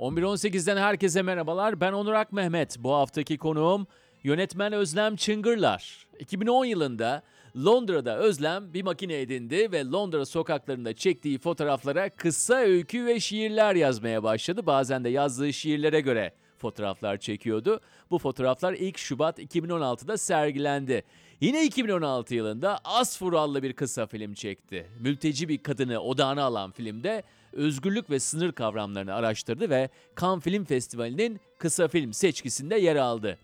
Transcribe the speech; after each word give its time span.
11.18'den 0.00 0.76
herkese 0.76 1.22
merhabalar. 1.22 1.80
Ben 1.80 1.92
Onur 1.92 2.12
Ak 2.12 2.32
Mehmet. 2.32 2.76
Bu 2.78 2.94
haftaki 2.94 3.38
konuğum 3.38 3.86
yönetmen 4.24 4.72
Özlem 4.72 5.16
Çıngırlar. 5.16 6.06
2010 6.18 6.64
yılında 6.64 7.22
Londra'da 7.56 8.18
Özlem 8.18 8.74
bir 8.74 8.82
makine 8.82 9.20
edindi 9.20 9.72
ve 9.72 9.84
Londra 9.84 10.26
sokaklarında 10.26 10.94
çektiği 10.94 11.38
fotoğraflara 11.38 12.10
kısa 12.10 12.54
öykü 12.54 13.06
ve 13.06 13.20
şiirler 13.20 13.74
yazmaya 13.74 14.22
başladı. 14.22 14.66
Bazen 14.66 15.04
de 15.04 15.08
yazdığı 15.08 15.52
şiirlere 15.52 16.00
göre 16.00 16.32
fotoğraflar 16.58 17.16
çekiyordu. 17.16 17.80
Bu 18.10 18.18
fotoğraflar 18.18 18.72
ilk 18.72 18.98
Şubat 18.98 19.38
2016'da 19.38 20.16
sergilendi. 20.16 21.04
Yine 21.40 21.64
2016 21.64 22.34
yılında 22.34 22.78
Asfur 22.84 23.32
adlı 23.32 23.62
bir 23.62 23.72
kısa 23.72 24.06
film 24.06 24.34
çekti. 24.34 24.90
Mülteci 25.00 25.48
bir 25.48 25.58
kadını 25.58 26.00
odağına 26.00 26.42
alan 26.42 26.70
filmde 26.70 27.22
özgürlük 27.52 28.10
ve 28.10 28.20
sınır 28.20 28.52
kavramlarını 28.52 29.14
araştırdı 29.14 29.70
ve 29.70 29.88
Cannes 30.20 30.44
Film 30.44 30.64
Festivali'nin 30.64 31.40
kısa 31.58 31.88
film 31.88 32.12
seçkisinde 32.12 32.76
yer 32.76 32.96
aldı. 32.96 33.38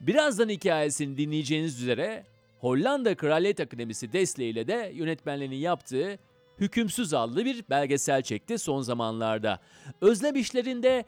Birazdan 0.00 0.48
hikayesini 0.48 1.16
dinleyeceğiniz 1.16 1.82
üzere 1.82 2.24
Hollanda 2.60 3.14
Kraliyet 3.14 3.60
Akademisi 3.60 4.12
desteğiyle 4.12 4.68
de 4.68 4.92
yönetmenliğini 4.94 5.58
yaptığı 5.58 6.18
Hükümsüz 6.60 7.14
adlı 7.14 7.44
bir 7.44 7.64
belgesel 7.70 8.22
çekti 8.22 8.58
son 8.58 8.80
zamanlarda. 8.80 9.60
Özlem 10.00 10.36
işlerinde 10.36 11.04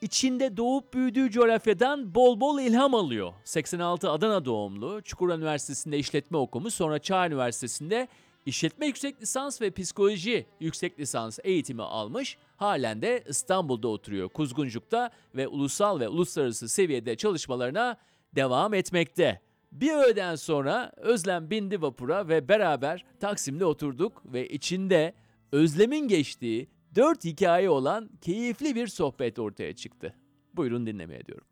içinde 0.00 0.56
doğup 0.56 0.94
büyüdüğü 0.94 1.30
coğrafyadan 1.30 2.14
bol 2.14 2.40
bol 2.40 2.60
ilham 2.60 2.94
alıyor. 2.94 3.32
86 3.44 4.10
Adana 4.10 4.44
doğumlu, 4.44 5.02
Çukurova 5.02 5.36
Üniversitesi'nde 5.36 5.98
işletme 5.98 6.38
okumuş, 6.38 6.74
sonra 6.74 6.98
Çağ 6.98 7.26
Üniversitesi'nde 7.26 8.08
işletme 8.48 8.86
yüksek 8.86 9.22
lisans 9.22 9.60
ve 9.60 9.70
psikoloji 9.70 10.46
yüksek 10.60 11.00
lisans 11.00 11.38
eğitimi 11.44 11.82
almış. 11.82 12.38
Halen 12.56 13.02
de 13.02 13.24
İstanbul'da 13.28 13.88
oturuyor 13.88 14.28
Kuzguncuk'ta 14.28 15.10
ve 15.34 15.48
ulusal 15.48 16.00
ve 16.00 16.08
uluslararası 16.08 16.68
seviyede 16.68 17.16
çalışmalarına 17.16 17.96
devam 18.34 18.74
etmekte. 18.74 19.40
Bir 19.72 19.92
öğleden 19.92 20.34
sonra 20.36 20.92
Özlem 20.96 21.50
bindi 21.50 21.82
vapura 21.82 22.28
ve 22.28 22.48
beraber 22.48 23.04
Taksim'de 23.20 23.64
oturduk 23.64 24.22
ve 24.32 24.48
içinde 24.48 25.14
Özlem'in 25.52 26.08
geçtiği 26.08 26.68
dört 26.94 27.24
hikaye 27.24 27.70
olan 27.70 28.10
keyifli 28.20 28.74
bir 28.74 28.86
sohbet 28.86 29.38
ortaya 29.38 29.76
çıktı. 29.76 30.14
Buyurun 30.54 30.86
dinlemeye 30.86 31.26
diyorum. 31.26 31.46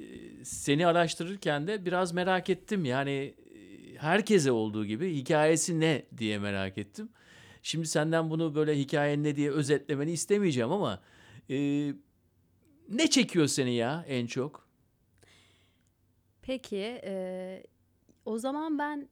Ee, 0.00 0.04
Seni 0.44 0.86
araştırırken 0.86 1.66
de 1.66 1.84
biraz 1.84 2.12
merak 2.12 2.50
ettim. 2.50 2.84
Yani 2.84 3.34
herkese 3.98 4.52
olduğu 4.52 4.84
gibi 4.86 5.14
hikayesi 5.16 5.80
ne 5.80 6.06
diye 6.18 6.38
merak 6.38 6.78
ettim. 6.78 7.08
Şimdi 7.62 7.86
senden 7.86 8.30
bunu 8.30 8.54
böyle 8.54 8.78
hikayen 8.78 9.22
ne 9.24 9.36
diye 9.36 9.50
özetlemeni 9.50 10.12
istemeyeceğim 10.12 10.72
ama 10.72 11.00
e, 11.50 11.56
ne 12.88 13.10
çekiyor 13.10 13.46
seni 13.46 13.74
ya 13.74 14.04
en 14.08 14.26
çok? 14.26 14.66
Peki, 16.42 16.76
eee, 16.76 17.64
o 18.24 18.38
zaman 18.38 18.78
ben 18.78 19.08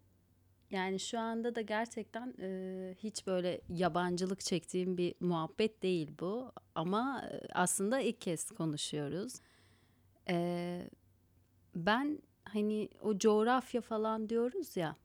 yani 0.71 1.01
şu 1.01 1.19
anda 1.19 1.55
da 1.55 1.61
gerçekten 1.61 2.35
eee, 2.39 2.95
hiç 2.99 3.27
böyle 3.27 3.61
yabancılık 3.69 4.41
çektiğim 4.41 4.99
bir 4.99 5.15
muhabbet 5.21 5.83
değil 5.83 6.11
bu. 6.21 6.53
Ama 6.75 7.25
e, 7.33 7.41
aslında 7.53 8.01
ilk 8.01 8.21
kez 8.21 8.51
konuşuyoruz. 8.51 9.35
Eee, 10.29 10.91
ben 11.75 12.19
hani 12.49 12.89
o 13.01 13.19
coğrafya 13.19 13.81
falan 13.81 14.29
diyoruz 14.29 14.77
ya, 14.77 14.97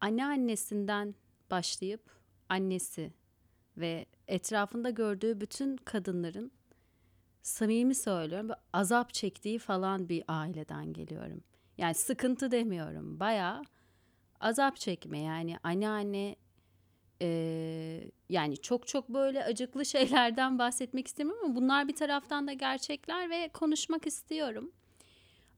anneannesinden 0.00 1.14
başlayıp 1.50 2.10
annesi 2.48 3.12
ve 3.76 4.06
etrafında 4.28 4.90
gördüğü 4.90 5.40
bütün 5.40 5.76
kadınların 5.76 6.52
samimi 7.42 7.94
söylüyorum 7.94 8.50
azap 8.72 9.14
çektiği 9.14 9.58
falan 9.58 10.08
bir 10.08 10.24
aileden 10.28 10.92
geliyorum. 10.92 11.44
Yani 11.78 11.94
sıkıntı 11.94 12.50
demiyorum. 12.50 13.20
Bayağı 13.20 13.62
azap 14.40 14.76
çekme 14.76 15.18
yani 15.20 15.56
anneanne 15.62 16.36
eee, 17.20 18.10
yani 18.28 18.56
çok 18.56 18.86
çok 18.86 19.08
böyle 19.08 19.44
acıklı 19.44 19.86
şeylerden 19.86 20.58
bahsetmek 20.58 21.06
istemiyorum 21.08 21.44
ama 21.46 21.56
bunlar 21.56 21.88
bir 21.88 21.96
taraftan 21.96 22.46
da 22.46 22.52
gerçekler 22.52 23.30
ve 23.30 23.48
konuşmak 23.54 24.06
istiyorum. 24.06 24.72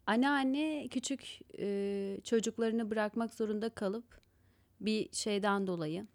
Anneanne 0.06 0.88
küçük 0.88 1.40
eee, 1.58 2.20
çocuklarını 2.24 2.90
bırakmak 2.90 3.34
zorunda 3.34 3.68
kalıp 3.68 4.20
bir 4.80 5.08
şeyden 5.12 5.66
dolayı 5.66 6.06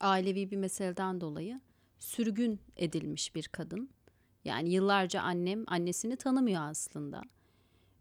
ailevi 0.00 0.50
bir 0.50 0.56
meseleden 0.56 1.20
dolayı 1.20 1.60
sürgün 1.98 2.60
edilmiş 2.76 3.34
bir 3.34 3.48
kadın. 3.48 3.90
Yani 4.44 4.72
yıllarca 4.72 5.22
annem 5.22 5.64
annesini 5.66 6.16
tanımıyor 6.16 6.62
aslında. 6.62 7.22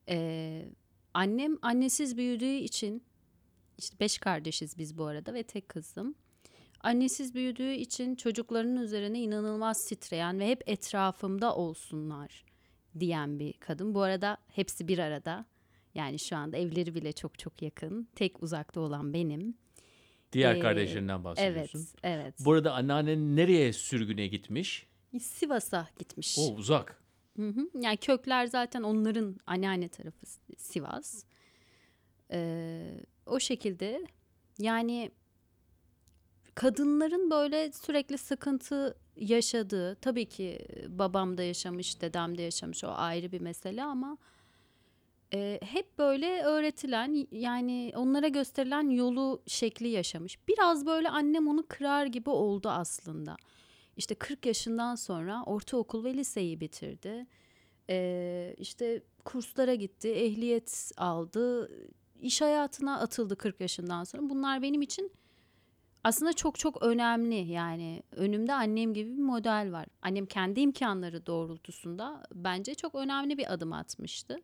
Ee, 0.09 0.69
annem 1.13 1.57
annesiz 1.61 2.17
büyüdüğü 2.17 2.55
için 2.55 3.03
işte 3.77 3.99
beş 3.99 4.17
kardeşiz 4.17 4.77
biz 4.77 4.97
bu 4.97 5.05
arada 5.05 5.33
ve 5.33 5.43
tek 5.43 5.69
kızım. 5.69 6.15
Annesiz 6.81 7.35
büyüdüğü 7.35 7.71
için 7.71 8.15
çocuklarının 8.15 8.81
üzerine 8.81 9.19
inanılmaz 9.21 9.85
titreyen 9.85 10.39
ve 10.39 10.47
hep 10.47 10.69
etrafımda 10.69 11.55
olsunlar 11.55 12.45
diyen 12.99 13.39
bir 13.39 13.53
kadın. 13.53 13.95
Bu 13.95 14.01
arada 14.01 14.37
hepsi 14.47 14.87
bir 14.87 14.99
arada. 14.99 15.45
Yani 15.95 16.19
şu 16.19 16.35
anda 16.35 16.57
evleri 16.57 16.95
bile 16.95 17.11
çok 17.11 17.39
çok 17.39 17.61
yakın. 17.61 18.07
Tek 18.15 18.43
uzakta 18.43 18.81
olan 18.81 19.13
benim. 19.13 19.57
Diğer 20.31 20.55
Ee, 20.55 20.59
kardeşlerinden 20.59 21.13
Evet, 21.15 21.23
bahsediyorsun. 21.25 21.87
evet. 22.03 22.35
Bu 22.39 22.51
arada 22.53 22.73
anneannen 22.73 23.35
nereye 23.35 23.73
sürgüne 23.73 24.27
gitmiş? 24.27 24.87
Sivas'a 25.21 25.87
gitmiş. 25.99 26.35
O 26.39 26.53
uzak. 26.55 27.03
Hı 27.35 27.49
hı. 27.49 27.69
Yani 27.81 27.97
kökler 27.97 28.45
zaten 28.45 28.81
onların 28.83 29.39
anneanne 29.47 29.87
tarafı 29.87 30.25
Sivas. 30.57 31.23
Ee, 32.31 32.99
o 33.25 33.39
şekilde 33.39 34.07
yani 34.59 35.11
kadınların 36.55 37.31
böyle 37.31 37.71
sürekli 37.71 38.17
sıkıntı 38.17 38.97
yaşadığı 39.17 39.95
tabii 39.95 40.25
ki 40.25 40.67
babam 40.87 41.37
da 41.37 41.43
yaşamış, 41.43 42.01
dedem 42.01 42.37
de 42.37 42.41
yaşamış 42.41 42.83
o 42.83 42.87
ayrı 42.87 43.31
bir 43.31 43.41
mesele 43.41 43.83
ama 43.83 44.17
e, 45.33 45.59
hep 45.63 45.97
böyle 45.97 46.41
öğretilen 46.43 47.27
yani 47.31 47.93
onlara 47.95 48.27
gösterilen 48.27 48.89
yolu 48.89 49.41
şekli 49.47 49.87
yaşamış. 49.87 50.47
Biraz 50.47 50.85
böyle 50.85 51.09
annem 51.09 51.47
onu 51.47 51.65
kırar 51.67 52.05
gibi 52.05 52.29
oldu 52.29 52.69
aslında. 52.69 53.37
İşte 53.97 54.15
40 54.15 54.45
yaşından 54.45 54.95
sonra 54.95 55.43
ortaokul 55.45 56.03
ve 56.03 56.13
liseyi 56.13 56.59
bitirdi. 56.59 57.25
Ee, 57.89 58.55
işte 58.57 59.01
kurslara 59.25 59.75
gitti, 59.75 60.09
ehliyet 60.09 60.91
aldı, 60.97 61.71
iş 62.21 62.41
hayatına 62.41 62.99
atıldı 62.99 63.35
40 63.35 63.61
yaşından 63.61 64.03
sonra. 64.03 64.29
Bunlar 64.29 64.61
benim 64.61 64.81
için 64.81 65.11
aslında 66.05 66.33
çok 66.33 66.59
çok 66.59 66.83
önemli. 66.83 67.35
Yani 67.35 68.03
önümde 68.11 68.53
annem 68.53 68.93
gibi 68.93 69.17
bir 69.17 69.21
model 69.21 69.71
var. 69.71 69.85
Annem 70.01 70.25
kendi 70.25 70.59
imkanları 70.59 71.25
doğrultusunda 71.25 72.23
bence 72.33 72.75
çok 72.75 72.95
önemli 72.95 73.37
bir 73.37 73.53
adım 73.53 73.73
atmıştı. 73.73 74.37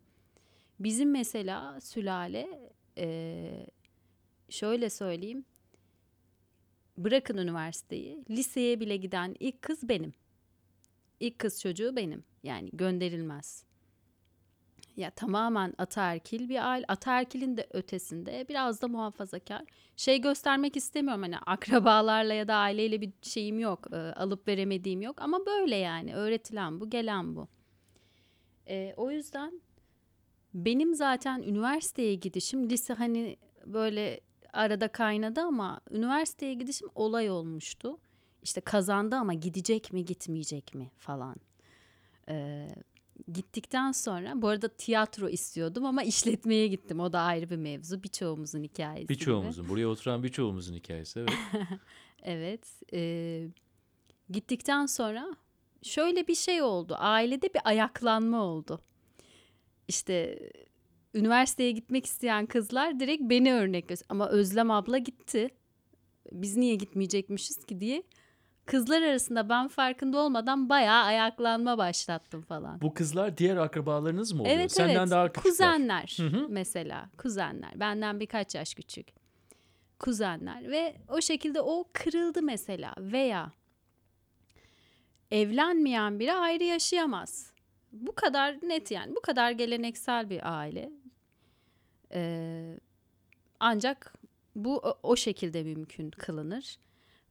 Bizim 0.79 1.11
mesela 1.11 1.81
sülale 1.81 2.71
eee, 2.97 3.67
şöyle 4.49 4.89
söyleyeyim. 4.89 5.45
Bırakın 6.97 7.37
üniversiteyi, 7.37 8.25
liseye 8.29 8.79
bile 8.79 8.97
giden 8.97 9.35
ilk 9.39 9.61
kız 9.61 9.89
benim. 9.89 10.13
İlk 11.19 11.39
kız 11.39 11.61
çocuğu 11.61 11.95
benim. 11.95 12.23
Yani 12.43 12.69
gönderilmez. 12.73 13.65
Ya 14.97 15.11
tamamen 15.11 15.73
ataerkil 15.77 16.49
bir 16.49 16.69
aile. 16.69 16.85
Ataerkilin 16.87 17.57
de 17.57 17.67
ötesinde 17.71 18.45
biraz 18.49 18.81
da 18.81 18.87
muhafazakar. 18.87 19.61
Şey 19.97 20.21
göstermek 20.21 20.77
istemiyorum 20.77 21.21
hani 21.21 21.37
akrabalarla 21.37 22.33
ya 22.33 22.47
da 22.47 22.55
aileyle 22.55 23.01
bir 23.01 23.13
şeyim 23.21 23.59
yok. 23.59 23.87
e, 23.93 23.95
alıp 23.97 24.47
veremediğim 24.47 25.01
yok. 25.01 25.21
Ama 25.21 25.45
böyle 25.45 25.75
yani 25.75 26.15
öğretilen 26.15 26.81
bu, 26.81 26.89
gelen 26.89 27.35
bu. 27.35 27.47
E, 28.67 28.93
o 28.97 29.11
yüzden 29.11 29.61
benim 30.53 30.95
zaten 30.95 31.41
üniversiteye 31.41 32.15
gidişim 32.15 32.69
lise 32.69 32.93
hani 32.93 33.37
böyle 33.65 34.19
arada 34.53 34.87
kaynadı 34.87 35.41
ama 35.41 35.81
üniversiteye 35.91 36.53
gidişim 36.53 36.89
olay 36.95 37.29
olmuştu. 37.29 37.97
İşte 38.43 38.61
kazandı 38.61 39.15
ama 39.15 39.33
gidecek 39.33 39.93
mi 39.93 40.05
gitmeyecek 40.05 40.75
mi 40.75 40.91
falan. 40.97 41.35
Ee, 42.29 42.67
gittikten 43.33 43.91
sonra 43.91 44.41
bu 44.41 44.47
arada 44.47 44.67
tiyatro 44.67 45.29
istiyordum 45.29 45.85
ama 45.85 46.03
işletmeye 46.03 46.67
gittim. 46.67 46.99
O 46.99 47.13
da 47.13 47.19
ayrı 47.19 47.49
bir 47.49 47.55
mevzu. 47.55 48.03
Birçoğumuzun 48.03 48.63
hikayesi. 48.63 49.09
Birçoğumuzun, 49.09 49.69
buraya 49.69 49.87
oturan 49.87 50.23
birçoğumuzun 50.23 50.73
hikayesi. 50.73 51.19
Evet. 51.19 51.31
Evet. 52.23 52.67
e, 52.93 53.47
gittikten 54.29 54.85
sonra 54.85 55.35
şöyle 55.81 56.27
bir 56.27 56.35
şey 56.35 56.61
oldu. 56.61 56.95
Ailede 56.99 57.53
bir 57.53 57.61
ayaklanma 57.63 58.43
oldu. 58.43 58.81
İşte 59.87 60.39
üniversiteye 61.13 61.71
gitmek 61.71 62.05
isteyen 62.05 62.45
kızlar 62.45 62.99
direkt 62.99 63.21
beni 63.23 63.53
örnek 63.53 63.87
göster- 63.89 64.05
Ama 64.09 64.29
Özlem 64.29 64.71
abla 64.71 64.97
gitti. 64.97 65.49
Biz 66.31 66.57
niye 66.57 66.75
gitmeyecekmişiz 66.75 67.65
ki 67.65 67.79
diye 67.79 68.03
kızlar 68.65 69.01
arasında 69.01 69.49
ben 69.49 69.67
farkında 69.67 70.17
olmadan 70.17 70.69
bayağı 70.69 71.03
ayaklanma 71.03 71.77
başlattım 71.77 72.41
falan. 72.41 72.81
Bu 72.81 72.93
kızlar 72.93 73.37
diğer 73.37 73.57
akrabalarınız 73.57 74.31
mı 74.31 74.41
oluyor? 74.41 74.55
Evet 74.55 74.71
Senden 74.71 74.95
evet. 74.95 75.11
daha 75.11 75.31
küçükler. 75.31 75.51
Kuzenler 75.51 76.17
Hı 76.17 76.27
hı. 76.27 76.47
mesela. 76.49 77.09
Kuzenler. 77.17 77.79
Benden 77.79 78.19
birkaç 78.19 78.55
yaş 78.55 78.73
küçük. 78.73 79.07
Kuzenler 79.99 80.71
ve 80.71 80.95
o 81.07 81.21
şekilde 81.21 81.61
o 81.61 81.85
kırıldı 81.93 82.41
mesela 82.41 82.93
veya 82.97 83.51
evlenmeyen 85.31 86.19
biri 86.19 86.33
ayrı 86.33 86.63
yaşayamaz. 86.63 87.51
Bu 87.91 88.15
kadar 88.15 88.55
net 88.63 88.91
yani. 88.91 89.15
Bu 89.15 89.21
kadar 89.21 89.51
geleneksel 89.51 90.29
bir 90.29 90.59
aile. 90.59 90.91
Ee, 92.13 92.79
ancak 93.59 94.13
bu 94.55 94.77
o, 94.77 94.99
o 95.03 95.15
şekilde 95.15 95.63
mümkün 95.63 96.11
kılınır. 96.11 96.77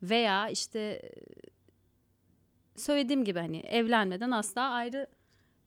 Veya 0.02 0.48
işte 0.48 0.78
e, 0.78 1.10
söylediğim 2.76 3.24
gibi 3.24 3.38
hani 3.38 3.58
evlenmeden 3.58 4.30
asla 4.30 4.62
ayrı 4.62 5.06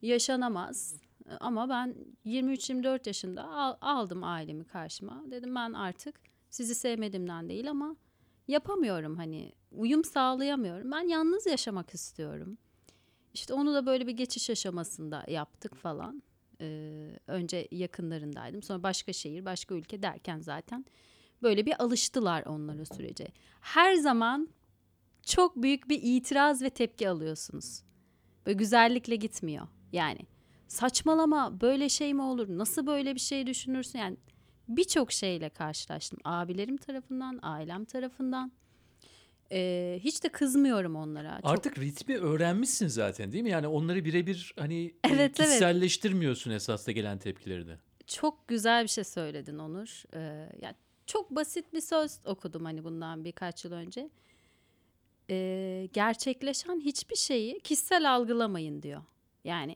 yaşanamaz. 0.02 0.96
Ama 1.40 1.70
ben 1.70 1.96
23-24 2.26 3.08
yaşında 3.10 3.44
al- 3.44 3.78
aldım 3.82 4.24
ailemi 4.24 4.64
karşıma. 4.66 5.24
Dedim 5.32 5.56
ben 5.56 5.74
artık 5.74 6.16
sizi 6.50 6.76
sevmediğimden 6.76 7.50
değil 7.50 7.70
ama 7.70 7.96
yapamıyorum 8.48 9.18
hani 9.18 9.52
uyum 9.72 10.04
sağlayamıyorum. 10.04 10.92
Ben 10.92 11.08
yalnız 11.08 11.46
yaşamak 11.46 11.94
istiyorum. 11.94 12.58
İşte 13.34 13.54
onu 13.54 13.74
da 13.74 13.86
böyle 13.86 14.08
bir 14.08 14.12
geçiş 14.12 14.50
aşamasında 14.50 15.24
yaptık 15.28 15.76
falan. 15.76 16.24
Ee, 16.62 17.20
önce 17.28 17.68
yakınlarındaydım. 17.72 18.64
Sonra 18.64 18.84
başka 18.84 19.14
şehir, 19.14 19.46
başka 19.46 19.76
ülke 19.76 20.04
derken 20.04 20.40
zaten 20.40 20.86
böyle 21.44 21.66
bir 21.66 21.84
alıştılar 21.84 22.44
onlara 22.46 22.86
sürece. 22.86 23.28
Her 23.62 23.94
zaman 23.96 24.50
çok 25.24 25.56
büyük 25.56 25.90
bir 25.90 26.00
itiraz 26.04 26.62
ve 26.62 26.70
tepki 26.70 27.10
alıyorsunuz. 27.10 27.84
Böyle 28.46 28.58
güzellikle 28.58 29.16
gitmiyor. 29.16 29.68
Yani 29.92 30.20
saçmalama 30.68 31.62
böyle 31.62 31.90
şey 31.90 32.14
mi 32.14 32.22
olur? 32.22 32.48
Nasıl 32.50 32.86
böyle 32.88 33.16
bir 33.16 33.20
şey 33.20 33.48
düşünürsün? 33.48 34.00
Yani 34.00 34.18
birçok 34.68 35.12
şeyle 35.12 35.50
karşılaştım. 35.50 36.20
Abilerim 36.24 36.78
tarafından, 36.78 37.40
ailem 37.42 37.86
tarafından. 37.86 38.52
Ee, 39.52 40.00
hiç 40.04 40.24
de 40.24 40.30
kızmıyorum 40.30 40.96
onlara. 40.96 41.36
Çok- 41.42 41.52
Artık 41.52 41.80
ritmi 41.80 42.18
öğrenmişsin 42.18 42.88
zaten 42.88 43.32
değil 43.32 43.44
mi? 43.44 43.50
Yani 43.50 43.68
onları 43.68 44.06
birebir 44.06 44.54
hani 44.60 44.86
e, 44.86 44.92
Evet, 45.08 45.20
evet. 45.20 45.38
kişiselleştirmiyorsun 45.38 46.52
esasda 46.52 46.92
gelen 46.92 47.18
tepkileri 47.18 47.68
de. 47.68 47.78
Çok 48.08 48.48
güzel 48.48 48.84
bir 48.84 48.88
şey 48.90 49.04
söyledin 49.04 49.60
Onur. 49.60 50.04
Ee, 50.14 50.20
yani 50.62 50.76
çok 51.06 51.32
basit 51.32 51.74
bir 51.74 51.82
söz 51.82 52.20
okudum 52.26 52.66
hani 52.66 52.84
bundan 52.84 53.26
birkaç 53.26 53.66
yıl 53.66 53.72
önce. 53.72 54.10
Ee, 55.30 55.90
gerçekleşen 55.94 56.80
hiçbir 56.80 57.16
şeyi 57.16 57.60
kişisel 57.60 58.14
algılamayın 58.16 58.82
diyor. 58.82 59.04
Yani 59.44 59.76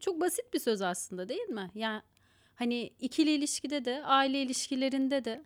çok 0.00 0.20
basit 0.20 0.54
bir 0.54 0.58
söz 0.58 0.82
aslında 0.82 1.28
değil 1.28 1.48
mi? 1.48 1.70
Yani 1.74 2.02
hani 2.54 2.90
ikili 3.00 3.30
ilişkide 3.30 3.84
de 3.84 4.04
aile 4.04 4.42
ilişkilerinde 4.42 5.24
de 5.24 5.44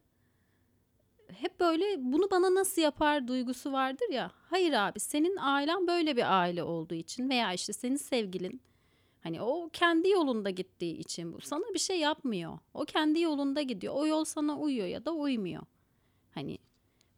hep 1.34 1.60
böyle 1.60 1.84
bunu 1.98 2.30
bana 2.30 2.54
nasıl 2.54 2.82
yapar 2.82 3.28
duygusu 3.28 3.72
vardır 3.72 4.08
ya. 4.12 4.30
Hayır 4.50 4.72
abi 4.72 5.00
senin 5.00 5.36
ailen 5.36 5.86
böyle 5.86 6.16
bir 6.16 6.40
aile 6.40 6.62
olduğu 6.62 6.94
için 6.94 7.30
veya 7.30 7.52
işte 7.52 7.72
senin 7.72 7.96
sevgilin 7.96 8.60
Hani 9.22 9.42
o 9.42 9.70
kendi 9.72 10.08
yolunda 10.08 10.50
gittiği 10.50 10.98
için 10.98 11.32
bu. 11.32 11.40
Sana 11.40 11.64
bir 11.74 11.78
şey 11.78 11.98
yapmıyor. 11.98 12.58
O 12.74 12.84
kendi 12.84 13.20
yolunda 13.20 13.62
gidiyor. 13.62 13.94
O 13.96 14.06
yol 14.06 14.24
sana 14.24 14.58
uyuyor 14.58 14.86
ya 14.86 15.04
da 15.04 15.12
uymuyor. 15.12 15.62
Hani 16.30 16.58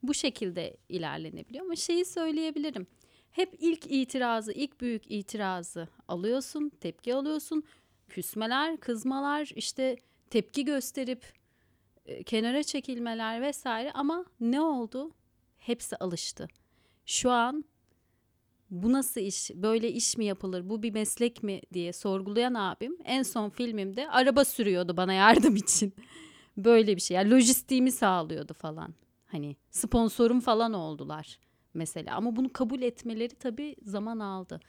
bu 0.03 0.15
şekilde 0.15 0.77
ilerlenebiliyor 0.89 1.65
ama 1.65 1.77
şeyi 1.77 2.05
söyleyebilirim. 2.05 2.87
Hep 3.31 3.55
ilk 3.59 3.87
itirazı, 3.87 4.53
ilk 4.53 4.81
büyük 4.81 5.11
itirazı 5.11 5.89
alıyorsun, 6.09 6.69
tepki 6.69 7.15
alıyorsun. 7.15 7.63
Küsmeler, 8.09 8.77
kızmalar, 8.77 9.51
işte 9.57 9.97
tepki 10.31 10.65
gösterip 10.65 11.33
e, 12.07 12.23
kenara 12.23 12.63
çekilmeler 12.63 13.43
vesaire 13.43 13.93
ama 13.93 14.25
ne 14.41 14.61
oldu? 14.61 15.11
Hepsi 15.59 15.97
alıştı. 15.97 16.49
Şu 17.07 17.31
an 17.31 17.65
bu 18.71 18.93
nasıl 18.93 19.21
iş, 19.21 19.51
böyle 19.55 19.93
iş 19.93 20.17
mi 20.17 20.25
yapılır, 20.25 20.69
bu 20.71 20.83
bir 20.83 20.93
meslek 20.93 21.43
mi 21.43 21.61
diye 21.73 21.93
sorgulayan 21.93 22.55
abim 22.55 22.97
en 23.05 23.23
son 23.23 23.51
filmimde 23.51 24.11
araba 24.11 24.45
sürüyordu 24.45 24.97
bana 24.97 25.13
yardım 25.13 25.57
için. 25.57 25.95
Böyle 26.57 26.97
bir 26.97 27.01
şey. 27.01 27.15
Yani 27.15 27.31
lojistiğimi 27.31 27.93
sağlıyordu 27.93 28.55
falan. 28.55 28.95
Hani 29.27 29.57
sponsorum 29.71 30.41
falan 30.41 30.73
oldular 30.73 31.39
mesela. 31.75 32.17
Ama 32.17 32.37
bunu 32.37 32.53
kabul 32.53 32.83
etmeleri 32.83 33.35
tabii 33.35 33.77
zaman 33.83 34.19
aldı. 34.19 34.61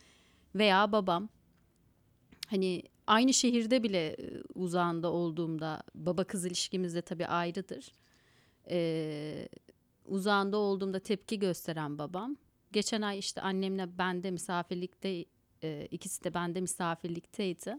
Veya 0.56 0.92
babam 0.92 1.30
hani 2.48 2.84
aynı 3.08 3.34
şehirde 3.34 3.84
bile 3.84 4.08
e, 4.08 4.44
uzağında 4.56 5.12
olduğumda 5.12 5.84
baba 5.96 6.24
kız 6.24 6.46
ilişkimiz 6.46 6.96
de 6.96 7.02
tabii 7.02 7.26
ayrıdır. 7.26 7.94
Ee, 8.70 9.50
uzağında 10.06 10.58
olduğumda 10.58 11.00
tepki 11.00 11.40
gösteren 11.40 11.98
babam 11.98 12.38
geçen 12.72 13.02
ay 13.02 13.20
işte 13.20 13.42
annemle 13.42 13.98
bende 13.98 14.32
misafirlikte 14.32 15.26
e, 15.64 15.88
ikisi 15.92 16.24
de 16.24 16.34
bende 16.34 16.62
misafirlikteydi. 16.62 17.76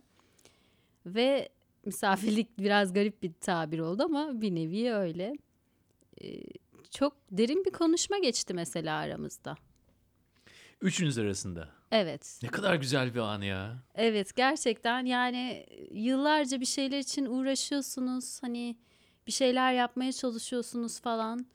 Ve 1.07 1.49
misafirlik 1.85 2.59
biraz 2.59 2.93
garip 2.93 3.23
bir 3.23 3.33
tabir 3.41 3.79
oldu 3.79 4.03
ama 4.03 4.41
bir 4.41 4.55
nevi 4.55 4.93
öyle. 4.93 5.33
E, 6.23 6.43
çok 6.91 7.17
derin 7.31 7.65
bir 7.65 7.71
konuşma 7.71 8.19
geçti 8.19 8.55
mesela 8.55 8.99
aramızda. 8.99 9.57
Üçünüz 10.83 11.19
arasında. 11.19 11.69
Evet. 11.91 12.41
Ne 12.43 12.49
kadar 12.49 12.75
güzel 12.75 13.15
bir 13.15 13.21
an 13.21 13.43
ya. 13.43 13.83
Evet 13.95 14.37
gerçekten 14.37 15.05
yani 15.07 15.67
yıllarca 15.91 16.61
bir 16.61 16.67
şeyler 16.67 16.99
için 16.99 17.27
uğraşıyorsunuz. 17.27 18.43
Hani 18.43 18.77
bir 19.27 19.33
şeyler 19.33 19.73
yapmaya 19.73 20.13
çalışıyorsunuz 20.13 21.01
falan. 21.01 21.47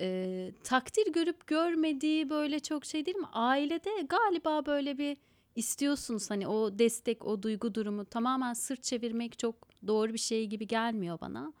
Ee, 0.00 0.52
takdir 0.64 1.12
görüp 1.12 1.46
görmediği 1.46 2.30
böyle 2.30 2.60
çok 2.60 2.84
şey 2.84 3.06
değil 3.06 3.16
mi? 3.16 3.26
Ailede 3.32 3.90
galiba 4.08 4.66
böyle 4.66 4.98
bir 4.98 5.16
istiyorsunuz 5.56 6.30
hani 6.30 6.48
o 6.48 6.78
destek, 6.78 7.24
o 7.24 7.42
duygu 7.42 7.74
durumu 7.74 8.04
tamamen 8.04 8.52
sırt 8.52 8.82
çevirmek 8.82 9.38
çok 9.38 9.54
doğru 9.86 10.12
bir 10.12 10.18
şey 10.18 10.46
gibi 10.46 10.66
gelmiyor 10.66 11.18
bana. 11.20 11.52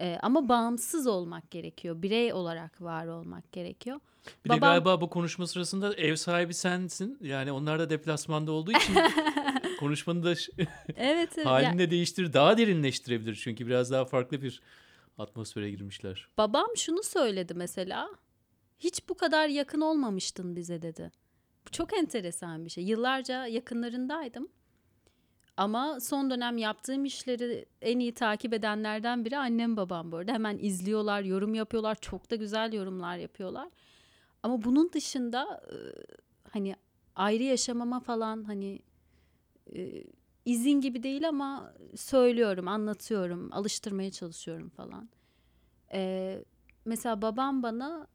Ee, 0.00 0.18
ama 0.22 0.48
bağımsız 0.48 1.06
olmak 1.06 1.50
gerekiyor. 1.50 2.02
Birey 2.02 2.32
olarak 2.32 2.82
var 2.82 3.06
olmak 3.06 3.52
gerekiyor. 3.52 4.00
Bir 4.44 4.50
de 4.50 4.54
Babam- 4.54 4.60
galiba 4.60 5.00
bu 5.00 5.10
konuşma 5.10 5.46
sırasında 5.46 5.94
ev 5.94 6.16
sahibi 6.16 6.54
sensin. 6.54 7.18
Yani 7.22 7.52
onlar 7.52 7.78
da 7.78 7.90
deplasmanda 7.90 8.52
olduğu 8.52 8.72
için 8.72 8.94
konuşmanı 9.80 10.24
da 10.24 10.34
ş- 10.34 10.52
Evet, 10.96 11.30
evet. 11.36 11.36
Ya- 11.36 11.52
halini 11.52 11.78
de 11.78 11.90
değiştirir. 11.90 12.32
Daha 12.32 12.58
derinleştirebilir. 12.58 13.34
Çünkü 13.34 13.66
biraz 13.66 13.90
daha 13.90 14.04
farklı 14.04 14.42
bir 14.42 14.60
atmosfere 15.18 15.70
girmişler. 15.70 16.28
Babam 16.38 16.66
şunu 16.76 17.02
söyledi 17.02 17.54
mesela. 17.54 18.10
Hiç 18.78 19.08
bu 19.08 19.14
kadar 19.14 19.48
yakın 19.48 19.80
olmamıştın 19.80 20.56
bize 20.56 20.82
dedi. 20.82 21.12
Bu 21.66 21.70
çok 21.70 21.98
enteresan 21.98 22.64
bir 22.64 22.70
şey. 22.70 22.84
Yıllarca 22.84 23.46
yakınlarındaydım. 23.46 24.48
Ama 25.56 26.00
son 26.00 26.30
dönem 26.30 26.58
yaptığım 26.58 27.04
işleri 27.04 27.66
en 27.82 27.98
iyi 27.98 28.14
takip 28.14 28.52
edenlerden 28.52 29.24
biri 29.24 29.38
annem 29.38 29.76
babam 29.76 30.12
bu 30.12 30.16
arada. 30.16 30.32
Hemen 30.32 30.58
izliyorlar, 30.58 31.22
yorum 31.22 31.54
yapıyorlar. 31.54 31.94
Çok 31.94 32.30
da 32.30 32.36
güzel 32.36 32.72
yorumlar 32.72 33.16
yapıyorlar. 33.16 33.68
Ama 34.42 34.64
bunun 34.64 34.92
dışında 34.92 35.62
e, 35.70 35.76
hani 36.50 36.76
ayrı 37.16 37.42
yaşamama 37.42 38.00
falan 38.00 38.44
hani 38.44 38.78
e, 39.74 40.04
izin 40.44 40.80
gibi 40.80 41.02
değil 41.02 41.28
ama 41.28 41.74
söylüyorum, 41.96 42.68
anlatıyorum, 42.68 43.52
alıştırmaya 43.52 44.10
çalışıyorum 44.10 44.68
falan. 44.68 45.08
Ee, 45.92 46.44
mesela 46.84 47.22
babam 47.22 47.62
bana 47.62 48.06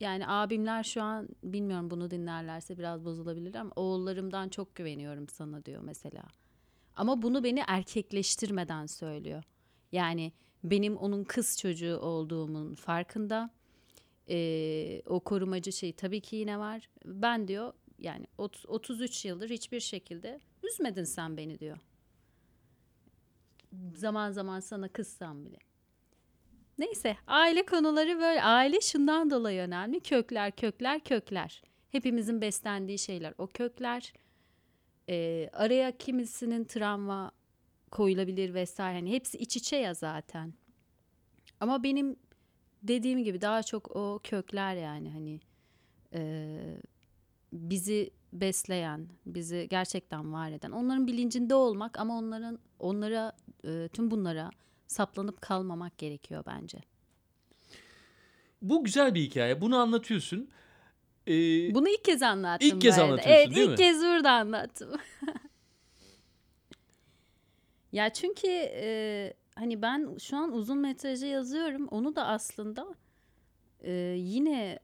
yani 0.00 0.28
abimler 0.28 0.82
şu 0.82 1.02
an 1.02 1.28
bilmiyorum 1.42 1.90
bunu 1.90 2.10
dinlerlerse 2.10 2.78
biraz 2.78 3.04
bozulabilir 3.04 3.54
ama 3.54 3.72
oğullarımdan 3.76 4.48
çok 4.48 4.74
güveniyorum 4.74 5.28
sana 5.28 5.64
diyor 5.64 5.82
mesela. 5.82 6.22
Ama 6.96 7.22
bunu 7.22 7.44
beni 7.44 7.62
erkekleştirmeden 7.66 8.86
söylüyor. 8.86 9.42
Yani 9.92 10.32
benim 10.64 10.96
onun 10.96 11.24
kız 11.24 11.58
çocuğu 11.58 11.98
olduğumun 11.98 12.74
farkında. 12.74 13.50
Ee, 14.28 15.02
o 15.06 15.20
korumacı 15.20 15.72
şey 15.72 15.92
tabii 15.92 16.20
ki 16.20 16.36
yine 16.36 16.58
var. 16.58 16.88
Ben 17.04 17.48
diyor 17.48 17.72
yani 17.98 18.26
ot- 18.38 18.66
33 18.68 19.24
yıldır 19.24 19.50
hiçbir 19.50 19.80
şekilde 19.80 20.40
üzmedin 20.72 21.04
sen 21.04 21.36
beni 21.36 21.58
diyor. 21.58 21.78
Zaman 23.94 24.32
zaman 24.32 24.60
sana 24.60 24.88
kızsam 24.88 25.44
bile. 25.44 25.58
Neyse 26.78 27.16
aile 27.26 27.66
konuları 27.66 28.18
böyle. 28.20 28.42
Aile 28.42 28.80
şundan 28.80 29.30
dolayı 29.30 29.60
önemli. 29.60 30.00
Kökler, 30.00 30.56
kökler, 30.56 31.00
kökler. 31.00 31.62
Hepimizin 31.90 32.40
beslendiği 32.40 32.98
şeyler. 32.98 33.34
O 33.38 33.46
kökler 33.46 34.12
e, 35.08 35.48
araya 35.52 35.98
kimisinin 35.98 36.64
travma 36.64 37.32
koyulabilir 37.90 38.54
vesaire. 38.54 38.98
Hani 38.98 39.12
hepsi 39.12 39.38
iç 39.38 39.56
içe 39.56 39.76
ya 39.76 39.94
zaten. 39.94 40.54
Ama 41.60 41.82
benim 41.82 42.16
dediğim 42.82 43.24
gibi 43.24 43.40
daha 43.40 43.62
çok 43.62 43.96
o 43.96 44.20
kökler 44.22 44.76
yani 44.76 45.10
hani 45.10 45.40
e, 46.14 46.58
bizi 47.52 48.10
besleyen, 48.32 49.08
bizi 49.26 49.66
gerçekten 49.70 50.32
var 50.32 50.50
eden, 50.50 50.70
onların 50.70 51.06
bilincinde 51.06 51.54
olmak 51.54 51.98
ama 51.98 52.18
onların 52.18 52.58
onlara 52.78 53.32
e, 53.64 53.88
tüm 53.92 54.10
bunlara 54.10 54.50
saplanıp 54.86 55.40
kalmamak 55.40 55.98
gerekiyor 55.98 56.44
bence. 56.46 56.78
Bu 58.62 58.84
güzel 58.84 59.14
bir 59.14 59.20
hikaye. 59.20 59.60
Bunu 59.60 59.76
anlatıyorsun. 59.76 60.48
Ee, 61.26 61.74
Bunu 61.74 61.88
ilk 61.88 62.04
kez 62.04 62.22
anlattım. 62.22 62.68
İlk 62.68 62.80
kez 62.80 62.98
anlatıyorsun, 62.98 63.30
evet, 63.30 63.54
değil 63.54 63.62
ilk 63.62 63.70
mi? 63.70 63.76
kez 63.76 64.02
burada 64.02 64.30
anlattım. 64.30 64.90
ya 67.92 68.12
çünkü 68.12 68.48
e, 68.74 69.34
hani 69.54 69.82
ben 69.82 70.16
şu 70.18 70.36
an 70.36 70.52
uzun 70.52 70.78
metrajı 70.78 71.26
yazıyorum. 71.26 71.88
Onu 71.88 72.16
da 72.16 72.26
aslında 72.26 72.94
e, 73.80 73.92
yine 74.18 74.78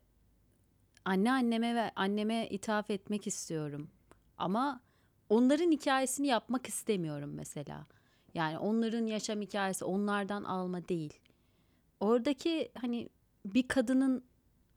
anneanneme 1.08 1.74
ve 1.74 1.90
anneme 1.96 2.48
ithaf 2.48 2.90
etmek 2.90 3.26
istiyorum. 3.26 3.90
Ama 4.38 4.80
onların 5.28 5.70
hikayesini 5.70 6.26
yapmak 6.26 6.66
istemiyorum 6.66 7.30
mesela. 7.34 7.86
Yani 8.34 8.58
onların 8.58 9.06
yaşam 9.06 9.40
hikayesi 9.40 9.84
onlardan 9.84 10.44
alma 10.44 10.88
değil. 10.88 11.20
Oradaki 12.00 12.70
hani 12.80 13.08
bir 13.44 13.68
kadının 13.68 14.24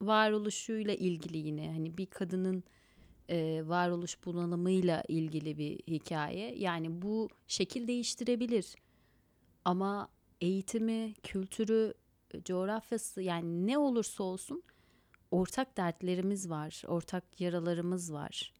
varoluşuyla 0.00 0.94
ilgili 0.94 1.38
yine 1.38 1.72
hani 1.72 1.98
bir 1.98 2.06
kadının 2.06 2.64
e, 3.28 3.62
varoluş 3.68 4.24
bunalımıyla 4.24 5.02
ilgili 5.08 5.58
bir 5.58 5.78
hikaye. 5.78 6.54
Yani 6.58 7.02
bu 7.02 7.28
şekil 7.46 7.88
değiştirebilir. 7.88 8.74
Ama 9.64 10.08
eğitimi, 10.40 11.14
kültürü, 11.22 11.94
coğrafyası 12.44 13.22
yani 13.22 13.66
ne 13.66 13.78
olursa 13.78 14.24
olsun 14.24 14.62
ortak 15.32 15.76
dertlerimiz 15.76 16.50
var, 16.50 16.82
ortak 16.86 17.40
yaralarımız 17.40 18.12
var. 18.12 18.52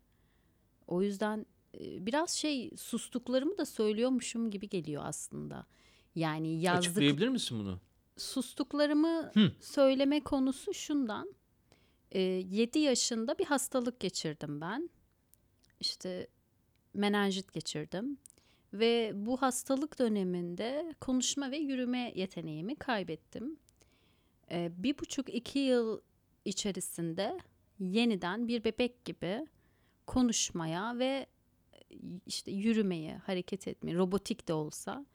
O 0.86 1.02
yüzden 1.02 1.46
e, 1.80 2.06
biraz 2.06 2.30
şey 2.30 2.70
sustuklarımı 2.76 3.58
da 3.58 3.66
söylüyormuşum 3.66 4.50
gibi 4.50 4.68
geliyor 4.68 5.02
aslında. 5.06 5.66
Yani 6.14 6.60
yazdık 6.60 6.88
Açıklayabilir 6.90 7.28
misin 7.28 7.58
bunu? 7.58 7.80
sustuklarımı 8.16 9.30
Hı. 9.34 9.52
söyleme 9.60 10.20
konusu 10.20 10.74
şundan. 10.74 11.34
7 12.14 12.78
yaşında 12.78 13.38
bir 13.38 13.44
hastalık 13.44 14.00
geçirdim 14.00 14.60
ben. 14.60 14.90
İşte 15.80 16.28
menenjit 16.94 17.52
geçirdim. 17.52 18.18
Ve 18.72 19.12
bu 19.14 19.42
hastalık 19.42 19.98
döneminde 19.98 20.94
konuşma 21.00 21.50
ve 21.50 21.56
yürüme 21.56 22.12
yeteneğimi 22.14 22.76
kaybettim. 22.76 23.56
Ee, 24.50 24.72
bir 24.76 24.98
buçuk 24.98 25.34
iki 25.34 25.58
yıl 25.58 26.00
içerisinde 26.44 27.38
yeniden 27.78 28.48
bir 28.48 28.64
bebek 28.64 29.04
gibi 29.04 29.46
konuşmaya 30.06 30.98
ve 30.98 31.26
işte 32.26 32.50
yürümeye, 32.50 33.16
hareket 33.16 33.68
etmeyi, 33.68 33.96
robotik 33.96 34.48
de 34.48 34.52
olsa 34.52 35.06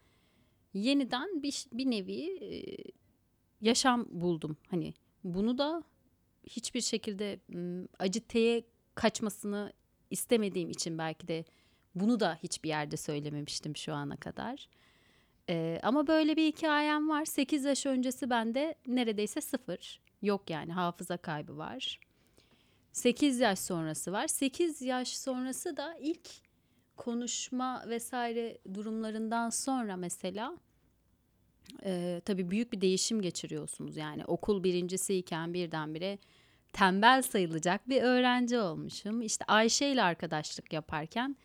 yeniden 0.74 1.44
bir, 1.44 1.66
bir 1.74 1.92
nevi 1.92 2.38
e, 2.44 2.78
yaşam 3.62 4.06
buldum. 4.10 4.58
Hani 4.70 4.94
bunu 5.24 5.58
da 5.58 5.84
hiçbir 6.44 6.82
şekilde 6.82 7.40
aciteye 8.00 8.64
kaçmasını 8.96 9.74
istemediğim 10.10 10.70
için 10.70 10.98
belki 10.98 11.28
de 11.28 11.46
bunu 11.96 12.20
da 12.20 12.40
hiçbir 12.44 12.70
yerde 12.70 12.98
söylememiştim 12.98 13.76
şu 13.76 13.94
ana 13.94 14.18
kadar. 14.18 14.70
Ee, 15.50 15.80
ama 15.84 16.08
böyle 16.08 16.36
bir 16.36 16.48
hikayem 16.48 17.10
var. 17.10 17.26
8 17.26 17.66
yaş 17.66 17.86
öncesi 17.86 18.30
bende 18.30 18.76
neredeyse 18.88 19.42
sıfır. 19.42 20.02
Yok 20.22 20.50
yani 20.50 20.74
hafıza 20.74 21.18
kaybı 21.18 21.58
var. 21.58 22.00
8 22.92 23.40
yaş 23.40 23.60
sonrası 23.60 24.12
var. 24.12 24.28
8 24.28 24.82
yaş 24.82 25.18
sonrası 25.18 25.78
da 25.78 25.96
ilk 26.00 26.30
konuşma 26.98 27.84
vesaire 27.88 28.58
durumlarından 28.74 29.50
sonra 29.50 29.96
mesela 29.96 30.58
e, 31.84 32.22
tabii 32.26 32.52
büyük 32.52 32.74
bir 32.74 32.82
değişim 32.82 33.22
geçiriyorsunuz. 33.22 33.98
Yani 33.98 34.26
okul 34.26 34.64
birincisiyken 34.64 35.54
birdenbire 35.54 36.18
tembel 36.74 37.22
sayılacak 37.22 37.90
bir 37.90 38.02
öğrenci 38.02 38.60
olmuşum. 38.60 39.22
İşte 39.22 39.46
Ayşe 39.48 39.88
ile 39.88 40.04
arkadaşlık 40.04 40.74
yaparken 40.74 41.36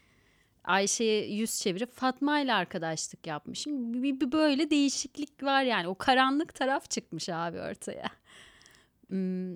Ayşe'ye 0.64 1.26
yüz 1.26 1.61
çevirip 1.61 1.93
Fatma 1.93 2.41
ile 2.41 2.55
arkadaşlık 2.55 3.26
yapmışım. 3.26 4.02
Bir, 4.02 4.21
bir 4.21 4.33
böyle 4.33 4.71
değişiklik 4.71 5.43
var 5.43 5.62
yani. 5.62 5.88
O 5.88 5.95
karanlık 5.95 6.55
taraf 6.55 6.91
çıkmış 6.91 7.29
abi 7.29 7.61
ortaya. 7.61 8.07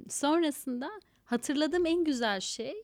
Sonrasında 0.08 0.90
hatırladığım 1.24 1.86
en 1.86 2.04
güzel 2.04 2.40
şey 2.40 2.82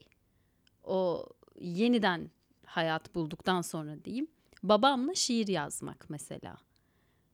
o 0.84 1.26
yeniden 1.60 2.30
hayat 2.66 3.14
bulduktan 3.14 3.60
sonra 3.60 4.04
diyeyim. 4.04 4.26
Babamla 4.62 5.14
şiir 5.14 5.48
yazmak 5.48 6.10
mesela. 6.10 6.56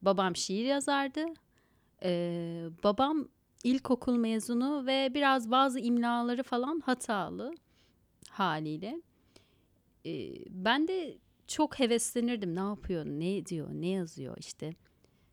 Babam 0.03 0.37
şiir 0.37 0.65
yazardı. 0.65 1.25
Ee, 2.03 2.69
babam 2.85 3.29
ilkokul 3.65 4.17
mezunu 4.17 4.87
ve 4.87 5.15
biraz 5.15 5.51
bazı 5.51 5.81
imlaları 5.81 6.43
falan 6.43 6.81
hatalı 6.81 7.55
haliyle. 8.31 9.03
Ee, 10.07 10.35
ben 10.49 10.89
de 10.89 11.19
çok 11.47 11.79
heveslenirdim. 11.79 12.55
Ne 12.55 12.61
yapıyor, 12.61 13.05
ne 13.05 13.47
diyor, 13.47 13.69
ne 13.73 13.89
yazıyor 13.89 14.37
işte. 14.41 14.75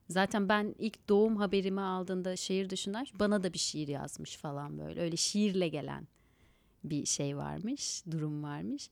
Zaten 0.10 0.50
ben 0.50 0.76
ilk 0.80 1.10
doğum 1.10 1.36
haberimi 1.36 1.82
aldığında 1.82 2.36
şehir 2.36 2.70
dışından 2.70 3.08
bana 3.20 3.44
da 3.44 3.54
bir 3.54 3.60
şiir 3.60 3.88
yazmış 3.88 4.38
falan 4.38 4.80
böyle. 4.80 5.02
Öyle 5.02 5.18
şiirle 5.18 5.68
gelen 5.68 6.08
bir 6.84 7.06
şey 7.06 7.38
varmış, 7.38 8.04
durum 8.12 8.44
varmış. 8.44 8.90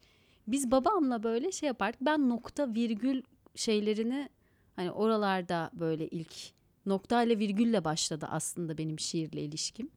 Biz 0.47 0.71
babamla 0.71 1.23
böyle 1.23 1.51
şey 1.51 1.67
yapardık. 1.67 2.01
Ben 2.01 2.29
nokta 2.29 2.73
virgül 2.73 3.21
şeylerini 3.55 4.29
hani 4.75 4.91
oralarda 4.91 5.71
böyle 5.73 6.07
ilk 6.07 6.33
nokta 6.85 7.23
ile 7.23 7.39
virgülle 7.39 7.83
başladı 7.83 8.27
aslında 8.29 8.77
benim 8.77 8.99
şiirle 8.99 9.41
ilişkim. 9.41 9.89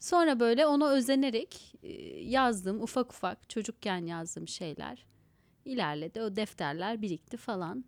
Sonra 0.00 0.40
böyle 0.40 0.66
ona 0.66 0.90
özenerek 0.90 1.74
e, 1.82 1.92
yazdığım 2.20 2.82
ufak 2.82 3.12
ufak 3.12 3.50
çocukken 3.50 4.06
yazdığım 4.06 4.48
şeyler 4.48 5.06
ilerledi. 5.64 6.22
O 6.22 6.36
defterler 6.36 7.02
birikti 7.02 7.36
falan. 7.36 7.84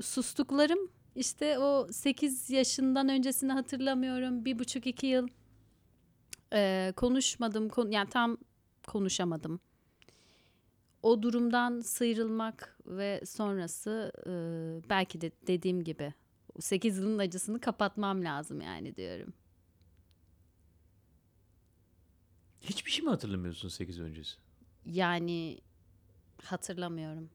Sustuklarım 0.00 0.90
işte 1.16 1.58
o 1.58 1.88
8 1.92 2.50
yaşından 2.50 3.08
öncesini 3.08 3.52
hatırlamıyorum. 3.52 4.44
Bir 4.44 4.58
buçuk 4.58 4.86
iki 4.86 5.06
yıl 5.06 5.28
e, 6.52 6.92
konuşmadım. 6.96 7.68
Kon- 7.68 7.90
yani 7.90 8.10
tam 8.10 8.36
konuşamadım. 8.86 9.60
O 11.02 11.22
durumdan 11.22 11.80
sıyrılmak 11.80 12.78
ve 12.86 13.22
sonrası 13.26 14.12
e, 14.26 14.30
belki 14.90 15.20
de 15.20 15.30
dediğim 15.46 15.84
gibi 15.84 16.14
8 16.60 16.98
yılın 16.98 17.18
acısını 17.18 17.60
kapatmam 17.60 18.24
lazım 18.24 18.60
yani 18.60 18.96
diyorum. 18.96 19.32
Hiçbir 22.60 22.90
şey 22.90 23.04
mi 23.04 23.10
hatırlamıyorsun 23.10 23.68
8 23.68 24.00
öncesi? 24.00 24.36
Yani 24.86 25.60
hatırlamıyorum. 26.42 27.30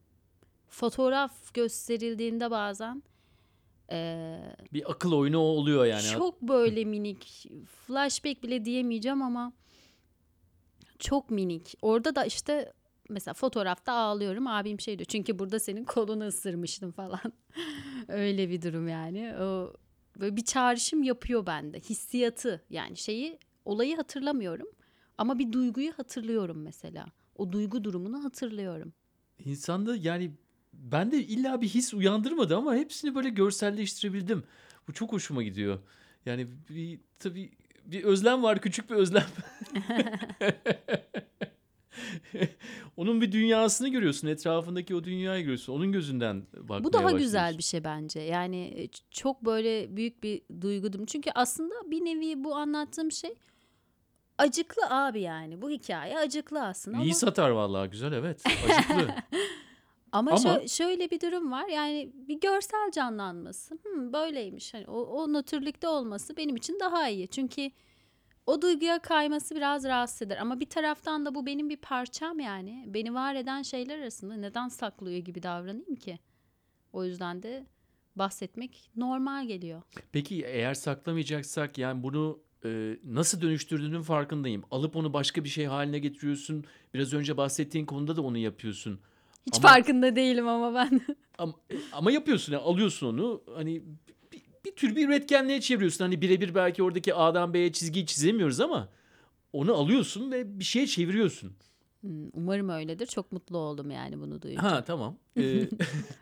Fotoğraf 0.67 1.53
gösterildiğinde 1.53 2.51
bazen 2.51 3.03
eee, 3.91 4.55
Bir 4.73 4.91
akıl 4.91 5.11
oyunu 5.13 5.37
oluyor 5.37 5.85
yani. 5.85 6.01
çok 6.07 6.41
böyle 6.41 6.85
minik 6.85 7.47
flashback 7.87 8.43
bile 8.43 8.65
diyemeyeceğim 8.65 9.21
ama 9.21 9.53
çok 10.99 11.29
minik. 11.31 11.73
Orada 11.81 12.15
da 12.15 12.25
işte 12.25 12.73
mesela 13.09 13.33
fotoğrafta 13.33 13.93
ağlıyorum. 13.93 14.47
Abim 14.47 14.79
şey 14.79 14.99
diyor. 14.99 15.05
Çünkü 15.05 15.39
burada 15.39 15.59
senin 15.59 15.83
kolunu 15.85 16.25
ısırmıştım 16.27 16.91
falan. 17.01 17.33
Öyle 18.07 18.49
bir 18.49 18.61
durum 18.61 18.87
yani. 18.87 19.33
O 19.39 19.73
böyle 20.19 20.35
bir 20.35 20.45
çağrışım 20.45 21.03
yapıyor 21.03 21.45
bende. 21.45 21.79
Hissiyatı 21.79 22.61
yani 22.69 22.97
şeyi 22.97 23.39
olayı 23.65 23.95
hatırlamıyorum 23.95 24.67
ama 25.17 25.39
bir 25.39 25.51
duyguyu 25.51 25.91
hatırlıyorum 25.97 26.61
mesela. 26.61 27.05
O 27.35 27.51
duygu 27.51 27.83
durumunu 27.83 28.23
hatırlıyorum. 28.23 28.93
İnsanda 29.45 29.95
yani 29.95 30.31
ben 30.81 31.11
de 31.11 31.17
illa 31.17 31.61
bir 31.61 31.67
his 31.67 31.93
uyandırmadı 31.93 32.57
ama 32.57 32.75
hepsini 32.75 33.15
böyle 33.15 33.29
görselleştirebildim. 33.29 34.43
Bu 34.87 34.93
çok 34.93 35.11
hoşuma 35.11 35.43
gidiyor. 35.43 35.79
Yani 36.25 36.47
bir 36.69 36.99
tabii 37.19 37.51
bir 37.85 38.03
özlem 38.03 38.43
var, 38.43 38.61
küçük 38.61 38.89
bir 38.89 38.95
özlem. 38.95 39.25
Onun 42.97 43.21
bir 43.21 43.31
dünyasını 43.31 43.89
görüyorsun, 43.89 44.27
etrafındaki 44.27 44.95
o 44.95 45.03
dünyayı 45.03 45.43
görüyorsun. 45.43 45.73
Onun 45.73 45.91
gözünden 45.91 46.43
bakmaya 46.53 46.83
Bu 46.83 46.93
daha 46.93 47.03
başlıyorsun. 47.03 47.27
güzel 47.27 47.57
bir 47.57 47.63
şey 47.63 47.83
bence. 47.83 48.19
Yani 48.19 48.73
e, 48.77 48.87
çok 49.11 49.45
böyle 49.45 49.97
büyük 49.97 50.23
bir 50.23 50.41
duygudum. 50.61 51.05
Çünkü 51.05 51.31
aslında 51.35 51.73
bir 51.91 52.05
nevi 52.05 52.43
bu 52.43 52.55
anlattığım 52.55 53.11
şey 53.11 53.33
acıklı 54.37 54.81
abi 54.89 55.21
yani. 55.21 55.61
Bu 55.61 55.69
hikaye 55.69 56.17
acıklı 56.17 56.63
aslında 56.63 56.97
İyi 56.97 57.03
ama, 57.03 57.13
satar 57.13 57.49
vallahi 57.49 57.89
güzel 57.89 58.11
evet. 58.11 58.43
Acıklı. 58.45 59.07
ama, 60.11 60.31
ama- 60.31 60.37
şö- 60.39 60.69
şöyle 60.69 61.11
bir 61.11 61.21
durum 61.21 61.51
var. 61.51 61.67
Yani 61.67 62.11
bir 62.13 62.39
görsel 62.39 62.91
canlanması. 62.91 63.77
Hmm, 63.83 64.13
böyleymiş. 64.13 64.73
Hani 64.73 64.87
o, 64.87 65.01
o 65.01 65.33
nötrlükte 65.33 65.87
olması 65.87 66.37
benim 66.37 66.55
için 66.55 66.79
daha 66.79 67.09
iyi. 67.09 67.27
Çünkü 67.27 67.71
o 68.45 68.61
duyguya 68.61 68.99
kayması 68.99 69.55
biraz 69.55 69.83
rahatsız 69.83 70.21
eder. 70.21 70.37
Ama 70.37 70.59
bir 70.59 70.69
taraftan 70.69 71.25
da 71.25 71.35
bu 71.35 71.45
benim 71.45 71.69
bir 71.69 71.77
parçam 71.77 72.39
yani. 72.39 72.83
Beni 72.87 73.13
var 73.13 73.35
eden 73.35 73.61
şeyler 73.61 73.99
arasında 73.99 74.35
neden 74.35 74.67
saklıyor 74.67 75.19
gibi 75.19 75.43
davranayım 75.43 75.95
ki? 75.95 76.19
O 76.93 77.03
yüzden 77.03 77.43
de 77.43 77.65
bahsetmek 78.15 78.91
normal 78.95 79.47
geliyor. 79.47 79.81
Peki 80.11 80.43
eğer 80.45 80.73
saklamayacaksak 80.73 81.77
yani 81.77 82.03
bunu 82.03 82.39
e, 82.65 82.97
nasıl 83.03 83.41
dönüştürdüğünün 83.41 84.01
farkındayım. 84.01 84.63
Alıp 84.71 84.95
onu 84.95 85.13
başka 85.13 85.43
bir 85.43 85.49
şey 85.49 85.65
haline 85.65 85.99
getiriyorsun. 85.99 86.65
Biraz 86.93 87.13
önce 87.13 87.37
bahsettiğin 87.37 87.85
konuda 87.85 88.15
da 88.15 88.21
onu 88.21 88.37
yapıyorsun. 88.37 88.99
Hiç 89.47 89.55
Ama- 89.59 89.67
farkında 89.69 90.15
değilim 90.15 90.47
ama 90.47 90.73
ben. 90.75 91.01
Ama, 91.37 91.53
ama 91.91 92.11
yapıyorsun 92.11 92.53
yani 92.53 92.61
alıyorsun 92.63 93.07
onu 93.07 93.41
hani 93.55 93.83
bir, 94.31 94.41
bir 94.65 94.75
tür 94.75 94.95
bir 94.95 95.07
üretkenliğe 95.07 95.61
çeviriyorsun. 95.61 96.03
Hani 96.05 96.21
birebir 96.21 96.55
belki 96.55 96.83
oradaki 96.83 97.13
A'dan 97.15 97.53
B'ye 97.53 97.71
çizgiyi 97.73 98.05
çizemiyoruz 98.05 98.59
ama 98.59 98.89
onu 99.53 99.73
alıyorsun 99.73 100.31
ve 100.31 100.59
bir 100.59 100.63
şeye 100.63 100.87
çeviriyorsun. 100.87 101.53
Hmm, 102.01 102.27
Umarım 102.33 102.69
öyledir. 102.69 103.05
Çok 103.07 103.31
mutlu 103.31 103.57
oldum 103.57 103.91
yani 103.91 104.19
bunu 104.19 104.41
duyunca. 104.41 104.63
Ha 104.63 104.83
tamam. 104.83 105.17
Ee, 105.37 105.69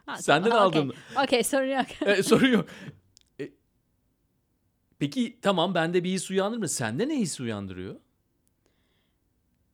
Ha, 0.05 0.17
senden 0.21 0.49
tamam, 0.49 0.67
aldım. 0.67 0.91
Okey 1.23 1.43
sorun 1.43 1.67
yok. 1.77 1.85
e, 2.05 2.23
sorun 2.23 2.47
yok. 2.47 2.65
E, 3.39 3.49
peki 4.99 5.39
tamam 5.41 5.73
bende 5.75 6.03
bir 6.03 6.09
his 6.11 6.31
uyandırır 6.31 6.59
mı? 6.61 6.69
Sende 6.69 7.07
ne 7.07 7.19
his 7.19 7.39
uyandırıyor? 7.39 7.95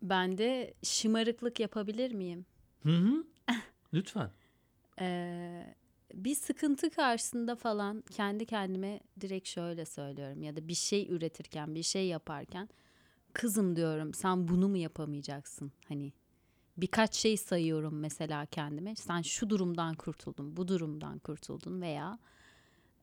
Ben 0.01 0.37
de 0.37 0.73
şımarıklık 0.83 1.59
yapabilir 1.59 2.11
miyim? 2.13 2.45
Hı 2.83 2.89
hı. 2.97 3.23
Lütfen. 3.95 4.31
Ee, 5.01 5.75
bir 6.13 6.35
sıkıntı 6.35 6.89
karşısında 6.89 7.55
falan 7.55 8.03
kendi 8.11 8.45
kendime 8.45 8.99
direkt 9.21 9.47
şöyle 9.47 9.85
söylüyorum 9.85 10.41
ya 10.43 10.55
da 10.55 10.67
bir 10.67 10.73
şey 10.73 11.07
üretirken 11.09 11.75
bir 11.75 11.83
şey 11.83 12.07
yaparken 12.07 12.69
kızım 13.33 13.75
diyorum 13.75 14.13
sen 14.13 14.47
bunu 14.47 14.67
mu 14.67 14.77
yapamayacaksın? 14.77 15.71
Hani 15.87 16.13
birkaç 16.77 17.15
şey 17.15 17.37
sayıyorum 17.37 17.99
mesela 17.99 18.45
kendime. 18.45 18.95
Sen 18.95 19.21
şu 19.21 19.49
durumdan 19.49 19.95
kurtuldun 19.95 20.57
bu 20.57 20.67
durumdan 20.67 21.19
kurtuldun 21.19 21.81
veya 21.81 22.19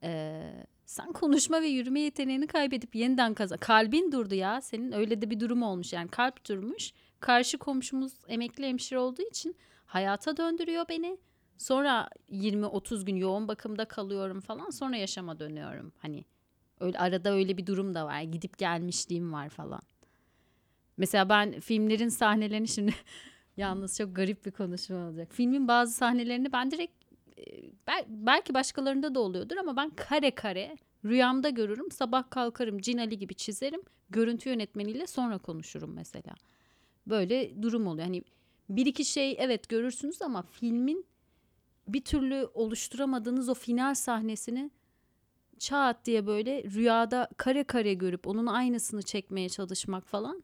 eee, 0.03 0.65
sen 0.85 1.13
konuşma 1.13 1.61
ve 1.61 1.67
yürüme 1.67 1.99
yeteneğini 1.99 2.47
kaybedip 2.47 2.95
yeniden 2.95 3.33
kazan 3.33 3.57
kalbin 3.57 4.11
durdu 4.11 4.35
ya 4.35 4.61
senin 4.61 4.91
öyle 4.91 5.21
de 5.21 5.29
bir 5.29 5.39
durum 5.39 5.63
olmuş. 5.63 5.93
Yani 5.93 6.07
kalp 6.07 6.49
durmuş. 6.49 6.91
Karşı 7.19 7.57
komşumuz 7.57 8.13
emekli 8.27 8.67
hemşire 8.67 8.99
olduğu 8.99 9.21
için 9.21 9.55
hayata 9.93 10.37
döndürüyor 10.37 10.85
beni 10.89 11.17
Sonra 11.57 12.09
20-30 12.31 13.05
gün 13.05 13.15
yoğun 13.15 13.47
bakımda 13.47 13.85
kalıyorum 13.85 14.39
falan. 14.41 14.69
Sonra 14.69 14.95
yaşama 14.97 15.39
dönüyorum. 15.39 15.93
Hani 15.99 16.25
öyle 16.79 16.97
arada 16.99 17.33
öyle 17.33 17.57
bir 17.57 17.65
durum 17.65 17.93
da 17.93 18.05
var. 18.05 18.21
Gidip 18.21 18.57
gelmişliğim 18.57 19.33
var 19.33 19.49
falan. 19.49 19.81
Mesela 20.97 21.29
ben 21.29 21.59
filmlerin 21.59 22.09
sahnelerini 22.09 22.67
şimdi 22.67 22.93
yalnız 23.57 23.97
çok 23.97 24.15
garip 24.15 24.45
bir 24.45 24.51
konuşma 24.51 24.97
olacak. 24.97 25.27
Filmin 25.31 25.67
bazı 25.67 25.93
sahnelerini 25.93 26.53
ben 26.53 26.71
direkt 26.71 26.93
e, 27.37 27.43
bel- 27.87 28.05
belki 28.07 28.53
başkalarında 28.53 29.15
da 29.15 29.19
oluyordur 29.19 29.57
ama 29.57 29.77
ben 29.77 29.89
kare 29.89 30.31
kare 30.31 30.77
rüyamda 31.05 31.49
görürüm. 31.49 31.91
Sabah 31.91 32.29
kalkarım 32.29 32.79
Cin 32.79 32.97
Ali 32.97 33.17
gibi 33.19 33.35
çizerim. 33.35 33.81
Görüntü 34.09 34.49
yönetmeniyle 34.49 35.07
sonra 35.07 35.37
konuşurum 35.37 35.93
mesela. 35.93 36.35
Böyle 37.07 37.61
durum 37.63 37.87
oluyor. 37.87 38.05
Hani 38.05 38.23
bir 38.69 38.85
iki 38.85 39.05
şey 39.05 39.35
evet 39.39 39.69
görürsünüz 39.69 40.21
ama 40.21 40.41
filmin 40.41 41.05
bir 41.87 42.01
türlü 42.01 42.49
oluşturamadığınız 42.53 43.49
o 43.49 43.53
final 43.53 43.95
sahnesini 43.95 44.71
çat 45.59 46.05
diye 46.05 46.27
böyle 46.27 46.63
rüyada 46.63 47.29
kare 47.37 47.63
kare 47.63 47.93
görüp 47.93 48.27
onun 48.27 48.45
aynısını 48.45 49.01
çekmeye 49.01 49.49
çalışmak 49.49 50.07
falan 50.07 50.43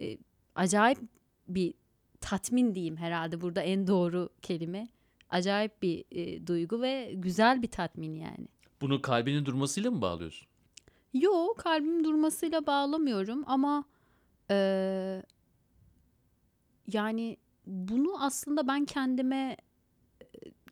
e, 0.00 0.18
acayip 0.54 0.98
bir 1.48 1.74
tatmin 2.20 2.74
diyeyim 2.74 2.96
herhalde 2.96 3.40
burada 3.40 3.60
en 3.60 3.86
doğru 3.86 4.28
kelime. 4.42 4.88
Acayip 5.30 5.82
bir 5.82 6.04
e, 6.10 6.46
duygu 6.46 6.82
ve 6.82 7.12
güzel 7.14 7.62
bir 7.62 7.70
tatmin 7.70 8.14
yani. 8.14 8.48
Bunu 8.80 9.02
kalbinin 9.02 9.44
durmasıyla 9.44 9.90
mı 9.90 10.02
bağlıyorsun? 10.02 10.48
Yo 11.12 11.54
kalbim 11.58 12.04
durmasıyla 12.04 12.66
bağlamıyorum 12.66 13.44
ama 13.46 13.84
e, 14.50 15.22
yani 16.92 17.36
bunu 17.66 18.24
aslında 18.24 18.68
ben 18.68 18.84
kendime 18.84 19.56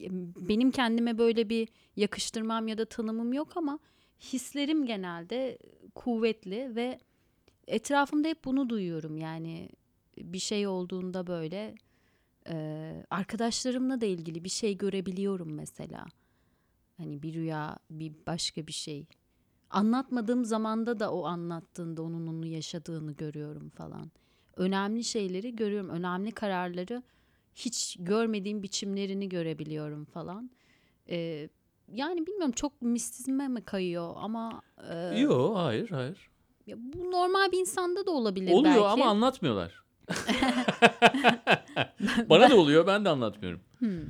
e, 0.00 0.10
benim 0.36 0.70
kendime 0.70 1.18
böyle 1.18 1.48
bir 1.48 1.68
yakıştırmam 1.96 2.68
ya 2.68 2.78
da 2.78 2.84
tanımım 2.84 3.32
yok 3.32 3.56
ama 3.56 3.78
hislerim 4.20 4.86
genelde 4.86 5.58
kuvvetli 5.94 6.76
ve 6.76 6.98
etrafımda 7.66 8.28
hep 8.28 8.44
bunu 8.44 8.68
duyuyorum. 8.68 9.16
Yani 9.16 9.68
bir 10.18 10.38
şey 10.38 10.66
olduğunda 10.66 11.26
böyle 11.26 11.74
e, 12.48 13.06
arkadaşlarımla 13.10 14.00
da 14.00 14.06
ilgili 14.06 14.44
bir 14.44 14.48
şey 14.48 14.76
görebiliyorum 14.76 15.54
mesela. 15.54 16.06
Hani 16.96 17.22
bir 17.22 17.34
rüya 17.34 17.78
bir 17.90 18.12
başka 18.26 18.66
bir 18.66 18.72
şey. 18.72 19.06
Anlatmadığım 19.70 20.44
zamanda 20.44 21.00
da 21.00 21.12
o 21.12 21.24
anlattığında 21.24 22.02
onun 22.02 22.26
onu 22.26 22.46
yaşadığını 22.46 23.12
görüyorum 23.12 23.70
falan 23.70 24.10
önemli 24.56 25.04
şeyleri 25.04 25.56
görüyorum 25.56 25.88
önemli 25.88 26.32
kararları 26.32 27.02
hiç 27.54 27.96
görmediğim 28.00 28.62
biçimlerini 28.62 29.28
görebiliyorum 29.28 30.04
falan. 30.04 30.50
Ee, 31.08 31.48
yani 31.92 32.26
bilmiyorum 32.26 32.52
çok 32.52 32.82
mistizme 32.82 33.48
mi 33.48 33.62
kayıyor 33.64 34.14
ama 34.16 34.62
e, 34.90 35.18
Yok 35.20 35.56
hayır 35.56 35.90
hayır. 35.90 36.30
ya 36.66 36.76
bu 36.78 37.10
normal 37.10 37.52
bir 37.52 37.58
insanda 37.58 38.06
da 38.06 38.10
olabilir 38.10 38.52
Oluyor 38.52 38.74
belki. 38.74 38.86
ama 38.86 39.04
anlatmıyorlar. 39.06 39.84
Bana 42.30 42.50
da 42.50 42.56
oluyor 42.56 42.86
ben 42.86 43.04
de 43.04 43.08
anlatmıyorum. 43.08 43.60
Hmm, 43.78 44.00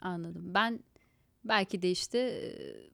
anladım. 0.00 0.54
Ben 0.54 0.80
belki 1.44 1.82
de 1.82 1.90
işte 1.90 2.18
e, 2.18 2.50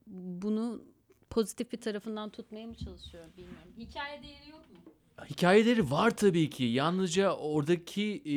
bunu 0.07 0.81
pozitif 1.29 1.71
bir 1.71 1.77
tarafından 1.81 2.29
tutmaya 2.29 2.67
mı 2.67 2.75
çalışıyorum 2.75 3.31
bilmiyorum. 3.37 3.71
Hikaye 3.77 4.23
değeri 4.23 4.49
yok 4.49 4.59
mu? 4.71 4.77
Hikayeleri 5.29 5.91
var 5.91 6.17
tabii 6.17 6.49
ki. 6.49 6.63
Yalnızca 6.63 7.31
oradaki 7.35 8.21
e, 8.25 8.31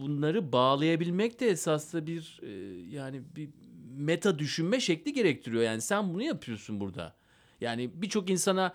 bunları 0.00 0.52
bağlayabilmek 0.52 1.40
de 1.40 1.46
esasında 1.48 2.06
bir 2.06 2.40
e, 2.42 2.50
yani 2.96 3.22
bir 3.36 3.48
meta 3.96 4.38
düşünme 4.38 4.80
şekli 4.80 5.12
gerektiriyor. 5.12 5.62
Yani 5.62 5.80
sen 5.80 6.14
bunu 6.14 6.22
yapıyorsun 6.22 6.80
burada. 6.80 7.16
Yani 7.60 7.90
birçok 7.94 8.30
insana 8.30 8.74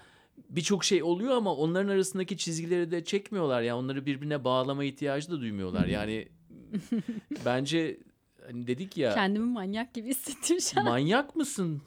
birçok 0.50 0.84
şey 0.84 1.04
oluyor 1.04 1.32
ama 1.38 1.56
onların 1.56 1.90
arasındaki 1.90 2.38
çizgileri 2.38 2.92
de 2.92 3.04
çekmiyorlar. 3.04 3.62
Yani 3.62 3.78
onları 3.80 4.06
birbirine 4.06 4.44
bağlama 4.44 4.84
ihtiyacı 4.84 5.32
da 5.32 5.40
duymuyorlar. 5.42 5.86
Yani 5.86 6.28
bence 7.46 8.00
hani 8.46 8.68
dedik 8.68 8.98
ya 8.98 9.14
Kendimi 9.14 9.46
manyak 9.46 9.94
gibi 9.94 10.10
hissettim 10.10 10.62
şu 10.62 10.80
an. 10.80 10.86
manyak 10.86 11.36
mısın? 11.36 11.82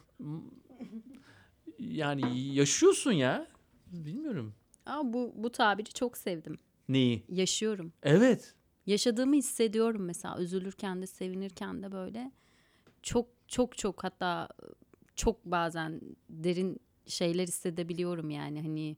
Yani 1.79 2.41
yaşıyorsun 2.55 3.13
ya. 3.13 3.47
Bilmiyorum. 3.87 4.55
Ama 4.87 5.13
bu, 5.13 5.33
bu 5.37 5.53
tabiri 5.53 5.93
çok 5.93 6.19
sevdim. 6.19 6.59
Neyi? 6.89 7.25
Yaşıyorum. 7.29 7.93
Evet. 8.03 8.55
yaşadığımı 8.87 9.35
hissediyorum 9.35 10.05
mesela 10.05 10.39
üzülürken 10.39 11.03
de 11.03 11.07
sevinirken 11.07 11.83
de 11.83 11.93
böyle 11.93 12.33
çok 13.03 13.27
çok 13.49 13.79
çok 13.79 14.05
hatta 14.05 14.49
çok 15.17 15.45
bazen 15.45 16.01
derin 16.31 16.81
şeyler 17.07 17.47
hissedebiliyorum 17.47 18.31
yani 18.31 18.63
hani 18.63 18.97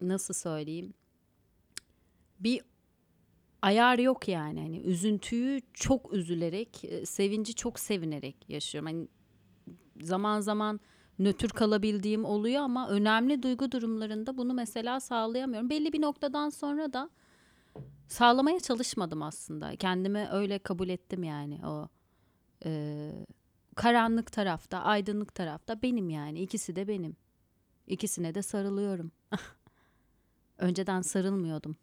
nasıl 0.00 0.34
söyleyeyim 0.34 0.94
bir 2.40 2.62
ayar 3.62 3.98
yok 3.98 4.28
yani 4.28 4.60
hani 4.60 4.78
üzüntüyü 4.80 5.60
çok 5.74 6.12
üzülerek 6.12 6.84
sevinci 7.04 7.54
çok 7.54 7.78
sevinerek 7.78 8.36
yaşıyorum 8.48 8.86
hani 8.90 9.08
zaman 10.06 10.40
zaman 10.40 10.80
nötr 11.18 11.48
kalabildiğim 11.48 12.24
oluyor 12.24 12.62
ama 12.62 12.88
önemli 12.88 13.42
duygu 13.42 13.72
durumlarında 13.72 14.36
bunu 14.36 14.54
mesela 14.54 15.00
sağlayamıyorum 15.00 15.70
belli 15.70 15.92
bir 15.92 16.02
noktadan 16.02 16.50
sonra 16.50 16.92
da 16.92 17.10
sağlamaya 18.08 18.60
çalışmadım 18.60 19.22
aslında. 19.22 19.76
Kendimi 19.76 20.28
öyle 20.32 20.58
kabul 20.58 20.88
ettim 20.88 21.24
yani 21.24 21.66
o 21.66 21.88
e, 22.64 23.10
karanlık 23.76 24.32
tarafta, 24.32 24.78
aydınlık 24.78 25.34
tarafta 25.34 25.82
benim 25.82 26.10
yani. 26.10 26.40
İkisi 26.40 26.76
de 26.76 26.88
benim. 26.88 27.16
İkisine 27.86 28.34
de 28.34 28.42
sarılıyorum. 28.42 29.12
Önceden 30.58 31.02
sarılmıyordum. 31.02 31.76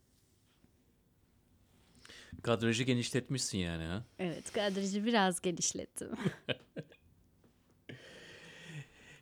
Kadrajı 2.41 2.83
genişletmişsin 2.83 3.57
yani 3.57 3.83
ha. 3.83 4.03
Evet, 4.19 4.51
kadrajı 4.51 5.05
biraz 5.05 5.41
genişlettim. 5.41 6.09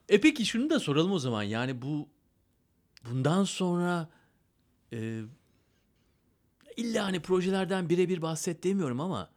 E 0.09 0.21
peki 0.21 0.45
şunu 0.45 0.69
da 0.69 0.79
soralım 0.79 1.11
o 1.11 1.19
zaman. 1.19 1.43
Yani 1.43 1.81
bu 1.81 2.09
bundan 3.09 3.43
sonra 3.43 4.09
e, 4.93 5.21
illa 6.77 7.05
hani 7.05 7.19
projelerden 7.19 7.89
birebir 7.89 8.21
bahset 8.21 8.63
demiyorum 8.63 8.99
ama 8.99 9.29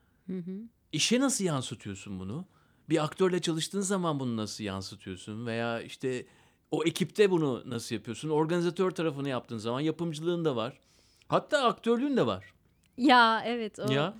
işe 0.92 1.20
nasıl 1.20 1.44
yansıtıyorsun 1.44 2.20
bunu? 2.20 2.44
Bir 2.88 3.04
aktörle 3.04 3.40
çalıştığın 3.40 3.80
zaman 3.80 4.20
bunu 4.20 4.36
nasıl 4.36 4.64
yansıtıyorsun? 4.64 5.46
Veya 5.46 5.80
işte 5.80 6.26
o 6.70 6.84
ekipte 6.84 7.30
bunu 7.30 7.62
nasıl 7.66 7.94
yapıyorsun? 7.94 8.28
Organizatör 8.28 8.90
tarafını 8.90 9.28
yaptığın 9.28 9.58
zaman 9.58 9.80
yapımcılığın 9.80 10.44
da 10.44 10.56
var. 10.56 10.80
Hatta 11.28 11.64
aktörlüğün 11.64 12.16
de 12.16 12.26
var. 12.26 12.52
Ya 12.96 13.42
evet 13.46 13.78
o 13.78 13.92
Ya 13.92 14.14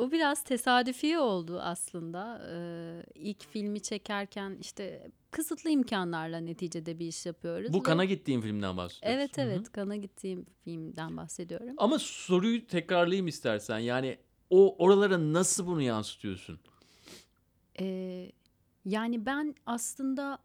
o 0.00 0.12
biraz 0.12 0.42
tesadüfi 0.42 1.18
oldu 1.18 1.60
aslında. 1.60 2.42
Ee, 2.52 3.02
ilk 3.14 3.44
filmi 3.50 3.80
çekerken 3.82 4.56
işte 4.60 5.10
kısıtlı 5.30 5.70
imkanlarla 5.70 6.38
neticede 6.38 6.98
bir 6.98 7.06
iş 7.06 7.26
yapıyoruz. 7.26 7.72
bu 7.72 7.78
ve- 7.78 7.82
kana 7.82 8.04
gittiğin 8.04 8.40
filmden 8.40 8.76
bahsediyorsun. 8.76 9.18
Evet 9.18 9.38
evet 9.38 9.72
kana 9.72 9.96
gittiğim 9.96 10.46
filmden 10.64 11.16
bahsediyorum. 11.16 11.74
Ama 11.76 11.98
soruyu 11.98 12.66
tekrarlayayım 12.66 13.26
istersen. 13.28 13.78
Yani 13.78 14.18
o 14.50 14.76
oralara 14.84 15.32
nasıl 15.32 15.66
bunu 15.66 15.82
yansıtıyorsun? 15.82 16.58
Ee, 17.80 18.32
yani 18.84 19.26
ben 19.26 19.54
aslında 19.66 20.38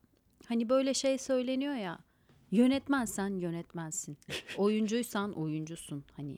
hani 0.47 0.69
böyle 0.69 0.93
şey 0.93 1.17
söyleniyor 1.17 1.75
ya 1.75 1.99
yönetmensen 2.51 3.39
yönetmensin. 3.39 4.17
Oyuncuysan 4.57 5.33
oyuncusun 5.33 6.03
hani. 6.17 6.37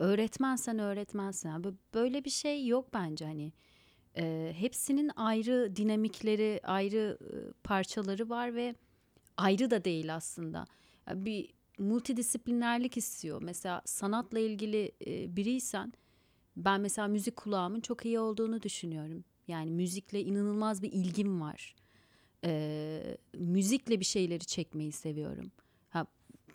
Öğretmensen 0.00 1.60
bö- 1.60 1.74
böyle 1.94 2.24
bir 2.24 2.30
şey 2.30 2.66
yok 2.66 2.94
bence 2.94 3.24
hani. 3.24 3.52
Ee, 4.16 4.52
hepsinin 4.56 5.10
ayrı 5.16 5.76
dinamikleri, 5.76 6.60
ayrı 6.64 7.18
e, 7.20 7.52
parçaları 7.64 8.28
var 8.28 8.54
ve 8.54 8.74
ayrı 9.36 9.70
da 9.70 9.84
değil 9.84 10.14
aslında. 10.14 10.66
Yani 11.08 11.24
bir 11.24 11.50
multidisiplinerlik 11.78 12.96
istiyor. 12.96 13.42
Mesela 13.42 13.82
sanatla 13.84 14.38
ilgili 14.38 14.92
e, 15.06 15.36
biriysen 15.36 15.92
ben 16.56 16.80
mesela 16.80 17.08
müzik 17.08 17.36
kulağımın 17.36 17.80
çok 17.80 18.04
iyi 18.06 18.20
olduğunu 18.20 18.62
düşünüyorum. 18.62 19.24
Yani 19.48 19.70
müzikle 19.70 20.20
inanılmaz 20.22 20.82
bir 20.82 20.92
ilgim 20.92 21.40
var. 21.40 21.74
Ee, 22.44 23.16
müzikle 23.34 24.00
bir 24.00 24.04
şeyleri 24.04 24.44
çekmeyi 24.44 24.92
seviyorum. 24.92 25.50
Ha, 25.88 26.06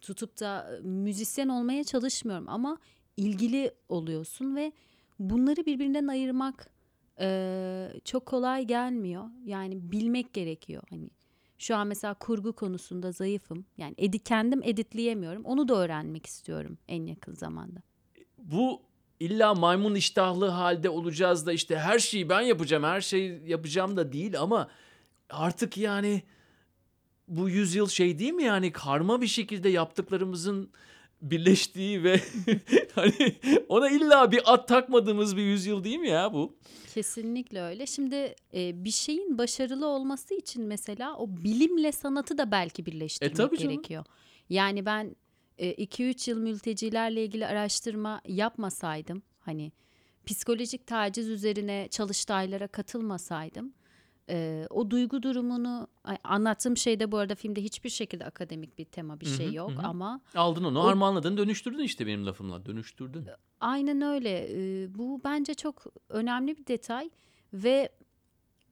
tutup 0.02 0.40
da 0.40 0.76
e, 0.78 0.80
müzisyen 0.80 1.48
olmaya 1.48 1.84
çalışmıyorum 1.84 2.50
ama 2.50 2.78
ilgili 3.18 3.72
oluyorsun 3.90 4.56
ve 4.56 4.72
bunları 5.20 5.66
birbirinden 5.66 6.08
ayırmak 6.08 6.70
e, 7.20 7.90
çok 8.06 8.26
kolay 8.26 8.66
gelmiyor. 8.66 9.26
Yani 9.46 9.92
bilmek 9.92 10.34
gerekiyor. 10.34 10.84
Hani 10.90 11.10
şu 11.58 11.76
an 11.76 11.88
mesela 11.88 12.14
kurgu 12.14 12.54
konusunda 12.54 13.12
zayıfım. 13.12 13.66
Yani 13.78 13.96
edi 13.98 14.20
kendim 14.20 14.64
editleyemiyorum. 14.64 15.46
Onu 15.46 15.68
da 15.68 15.76
öğrenmek 15.76 16.26
istiyorum 16.26 16.78
en 16.88 17.06
yakın 17.06 17.34
zamanda. 17.34 17.80
Bu 18.38 18.82
illa 19.20 19.54
maymun 19.54 19.96
iştahlı 19.96 20.48
halde 20.48 20.90
olacağız 20.90 21.46
da 21.46 21.54
işte 21.54 21.78
her 21.78 22.00
şeyi 22.00 22.30
ben 22.30 22.42
yapacağım, 22.42 22.84
her 22.84 23.02
şeyi 23.02 23.42
yapacağım 23.46 23.98
da 23.98 24.12
değil 24.12 24.40
ama 24.40 24.70
artık 25.30 25.78
yani 25.78 26.24
bu 27.28 27.50
yüzyıl 27.50 27.88
şey 27.88 28.20
değil 28.20 28.34
mi 28.34 28.44
yani 28.44 28.72
karma 28.72 29.22
bir 29.22 29.28
şekilde 29.28 29.70
yaptıklarımızın 29.70 30.70
birleştiği 31.22 32.04
ve 32.04 32.20
hani 32.96 33.36
ona 33.70 33.90
illa 33.90 34.32
bir 34.32 34.54
at 34.54 34.68
takmadığımız 34.68 35.38
bir 35.38 35.42
yüzyıl 35.42 35.84
değil 35.84 35.98
mi 36.00 36.10
ya 36.10 36.34
bu? 36.34 36.56
Kesinlikle 36.94 37.62
öyle. 37.62 37.86
Şimdi 37.86 38.36
e, 38.54 38.86
bir 38.86 38.92
şeyin 38.92 39.38
başarılı 39.38 39.88
olması 39.88 40.34
için 40.36 40.64
mesela 40.64 41.18
o 41.18 41.28
bilimle 41.30 41.92
sanatı 41.92 42.38
da 42.38 42.52
belki 42.52 42.86
birleştirmek 42.86 43.34
E, 43.34 43.36
tabii 43.38 43.58
canım. 43.58 43.72
gerekiyor. 43.72 44.06
Yani 44.50 44.86
ben 44.86 45.16
2-3 45.60 46.30
yıl 46.30 46.38
mültecilerle 46.40 47.24
ilgili 47.24 47.46
araştırma 47.48 48.22
yapmasaydım 48.28 49.22
hani 49.40 49.72
psikolojik 50.26 50.88
taciz 50.88 51.28
üzerine 51.30 51.88
çalıştaylara 51.92 52.68
katılmasaydım 52.68 53.74
e, 54.30 54.68
o 54.70 54.92
duygu 54.92 55.24
durumunu 55.24 55.88
ay, 56.04 56.18
anlattığım 56.24 56.78
şeyde 56.78 57.12
bu 57.12 57.18
arada 57.18 57.36
filmde 57.36 57.64
hiçbir 57.64 57.90
şekilde 57.90 58.26
akademik 58.26 58.78
bir 58.78 58.86
tema 58.86 59.20
bir 59.20 59.26
Hı 59.26 59.30
şey 59.30 59.48
hı, 59.50 59.54
yok 59.56 59.72
hı 59.72 59.76
hı. 59.76 59.88
ama 59.88 60.22
Aldın 60.36 60.64
onu, 60.64 60.80
O- 60.80 60.84
harmanladın, 60.84 61.38
dönüştürdün 61.38 61.84
işte 61.84 62.08
benim 62.08 62.26
lafımla. 62.26 62.66
Dönüştürdün. 62.66 63.28
Aynen 63.60 64.02
öyle. 64.02 64.48
Ee, 64.52 64.96
Bu 64.96 65.22
bence 65.24 65.54
çok 65.54 65.84
önemli 66.10 66.58
bir 66.58 66.68
detay 66.68 67.10
ve 67.54 67.90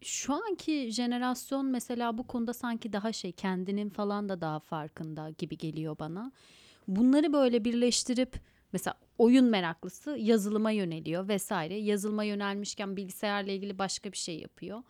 şu 0.01 0.33
anki 0.33 0.91
jenerasyon 0.91 1.65
mesela 1.65 2.17
bu 2.17 2.27
konuda 2.27 2.53
sanki 2.53 2.93
daha 2.93 3.13
şey 3.13 3.31
kendinin 3.31 3.89
falan 3.89 4.29
da 4.29 4.41
daha 4.41 4.59
farkında 4.59 5.29
gibi 5.29 5.57
geliyor 5.57 5.95
bana. 5.99 6.31
Bunları 6.87 7.33
böyle 7.33 7.65
birleştirip 7.65 8.39
mesela 8.73 8.93
oyun 9.17 9.45
meraklısı 9.45 10.17
yazılıma 10.19 10.71
yöneliyor 10.71 11.27
vesaire. 11.27 11.75
Yazılıma 11.75 12.23
yönelmişken 12.23 12.97
bilgisayarla 12.97 13.51
ilgili 13.51 13.79
başka 13.79 14.11
bir 14.11 14.17
şey 14.17 14.39
yapıyor. 14.39 14.83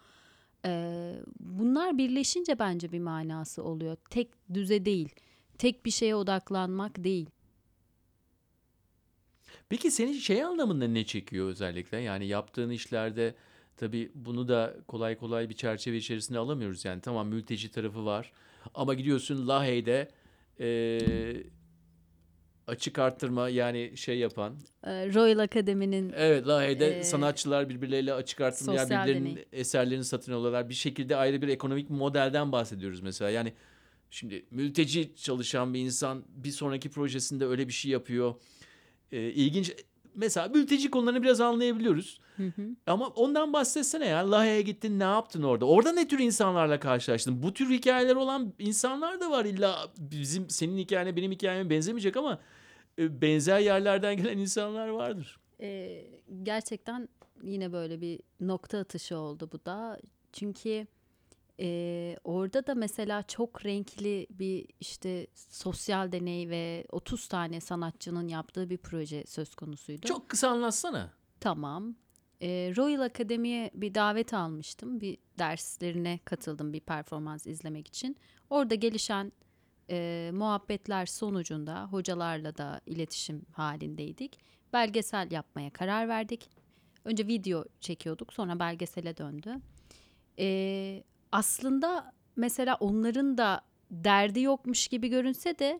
Ee, 0.65 1.13
bunlar 1.39 1.97
birleşince 1.97 2.59
bence 2.59 2.91
bir 2.91 2.99
manası 2.99 3.63
oluyor. 3.63 3.97
Tek 4.09 4.29
düze 4.53 4.85
değil. 4.85 5.09
Tek 5.57 5.85
bir 5.85 5.91
şeye 5.91 6.15
odaklanmak 6.15 7.03
değil. 7.03 7.29
Peki 9.69 9.91
senin 9.91 10.13
şey 10.13 10.43
anlamında 10.43 10.87
ne 10.87 11.05
çekiyor 11.05 11.47
özellikle? 11.47 11.97
Yani 11.97 12.27
yaptığın 12.27 12.69
işlerde 12.69 13.35
tabii 13.77 14.11
bunu 14.15 14.47
da 14.47 14.75
kolay 14.87 15.17
kolay 15.17 15.49
bir 15.49 15.53
çerçeve 15.55 15.97
içerisinde 15.97 16.39
alamıyoruz. 16.39 16.85
Yani 16.85 17.01
tamam 17.01 17.27
mülteci 17.27 17.71
tarafı 17.71 18.05
var 18.05 18.31
ama 18.73 18.93
gidiyorsun 18.93 19.47
Lahey'de 19.47 20.11
eee, 20.59 21.43
açık 22.67 22.99
arttırma 22.99 23.49
yani 23.49 23.91
şey 23.97 24.17
yapan. 24.17 24.55
Ee, 24.83 25.13
Royal 25.13 25.39
Akademi'nin 25.39 26.13
Evet 26.15 26.47
Lahey'de 26.47 26.87
Eee, 26.89 27.03
sanatçılar 27.03 27.69
birbirleriyle 27.69 28.13
açık 28.13 28.41
arttırma 28.41 28.73
yani 28.73 28.89
birbirlerinin 28.89 29.31
deney. 29.35 29.45
eserlerini 29.51 30.03
satın 30.03 30.31
alıyorlar. 30.33 30.69
Bir 30.69 30.73
şekilde 30.73 31.15
ayrı 31.15 31.41
bir 31.41 31.47
ekonomik 31.47 31.89
modelden 31.89 32.51
bahsediyoruz 32.51 33.01
mesela. 33.01 33.31
Yani 33.31 33.53
şimdi 34.09 34.45
mülteci 34.51 35.15
çalışan 35.15 35.73
bir 35.73 35.79
insan 35.79 36.23
bir 36.27 36.51
sonraki 36.51 36.89
projesinde 36.89 37.45
öyle 37.45 37.67
bir 37.67 37.73
şey 37.73 37.91
yapıyor. 37.91 38.35
Ee, 39.11 39.21
ilginç. 39.21 39.73
Mesela 40.15 40.47
mülteci 40.47 40.89
konularını 40.91 41.23
biraz 41.23 41.41
anlayabiliyoruz. 41.41 42.19
Hı 42.37 42.43
hı. 42.43 42.61
Ama 42.87 43.07
ondan 43.07 43.53
bahsetsene 43.53 44.05
ya. 44.07 44.31
Lahey'e 44.31 44.61
gittin 44.61 44.99
ne 44.99 45.03
yaptın 45.03 45.43
orada? 45.43 45.65
Orada 45.65 45.91
ne 45.91 46.07
tür 46.07 46.19
insanlarla 46.19 46.79
karşılaştın? 46.79 47.43
Bu 47.43 47.53
tür 47.53 47.69
hikayeler 47.69 48.15
olan 48.15 48.53
insanlar 48.59 49.19
da 49.19 49.31
var. 49.31 49.45
İlla 49.45 49.91
bizim 49.97 50.49
senin 50.49 50.77
hikayene 50.77 51.15
benim 51.15 51.31
hikayeme 51.31 51.69
benzemeyecek 51.69 52.17
ama 52.17 52.39
e, 52.99 53.21
benzer 53.21 53.59
yerlerden 53.59 54.17
gelen 54.17 54.37
insanlar 54.37 54.87
vardır. 54.87 55.39
Ee, 55.61 56.05
gerçekten 56.43 57.09
yine 57.43 57.73
böyle 57.73 58.01
bir 58.01 58.19
nokta 58.39 58.77
atışı 58.77 59.17
oldu 59.17 59.49
bu 59.53 59.65
da. 59.65 59.99
Çünkü 60.33 60.87
e, 61.59 62.17
orada 62.23 62.67
da 62.67 62.75
mesela 62.75 63.23
çok 63.23 63.65
renkli 63.65 64.27
bir 64.29 64.67
işte 64.79 65.27
sosyal 65.35 66.11
deney 66.11 66.49
ve 66.49 66.85
30 66.91 67.27
tane 67.27 67.61
sanatçının 67.61 68.27
yaptığı 68.27 68.69
bir 68.69 68.77
proje 68.77 69.23
söz 69.27 69.55
konusuydu. 69.55 70.07
Çok 70.07 70.29
kısa 70.29 70.49
anlatsana. 70.49 71.13
Tamam. 71.39 71.95
Ee, 72.41 72.73
Royal 72.77 73.01
Akademi'ye 73.01 73.71
bir 73.73 73.95
davet 73.95 74.33
almıştım. 74.33 75.01
Bir 75.01 75.17
derslerine 75.39 76.19
katıldım 76.25 76.73
bir 76.73 76.79
performans 76.79 77.47
izlemek 77.47 77.87
için. 77.87 78.17
Orada 78.49 78.75
gelişen 78.75 79.31
e, 79.89 80.29
muhabbetler 80.33 81.05
sonucunda 81.05 81.87
hocalarla 81.91 82.57
da 82.57 82.81
iletişim 82.85 83.45
halindeydik. 83.51 84.39
Belgesel 84.73 85.31
yapmaya 85.31 85.69
karar 85.69 86.07
verdik. 86.07 86.49
Önce 87.05 87.27
video 87.27 87.65
çekiyorduk 87.79 88.33
sonra 88.33 88.59
belgesele 88.59 89.17
döndü. 89.17 89.55
Ee, 90.39 91.03
aslında 91.33 92.13
mesela 92.35 92.77
onların 92.79 93.37
da 93.37 93.61
derdi 93.91 94.41
yokmuş 94.41 94.87
gibi 94.87 95.07
görünse 95.07 95.59
de 95.59 95.79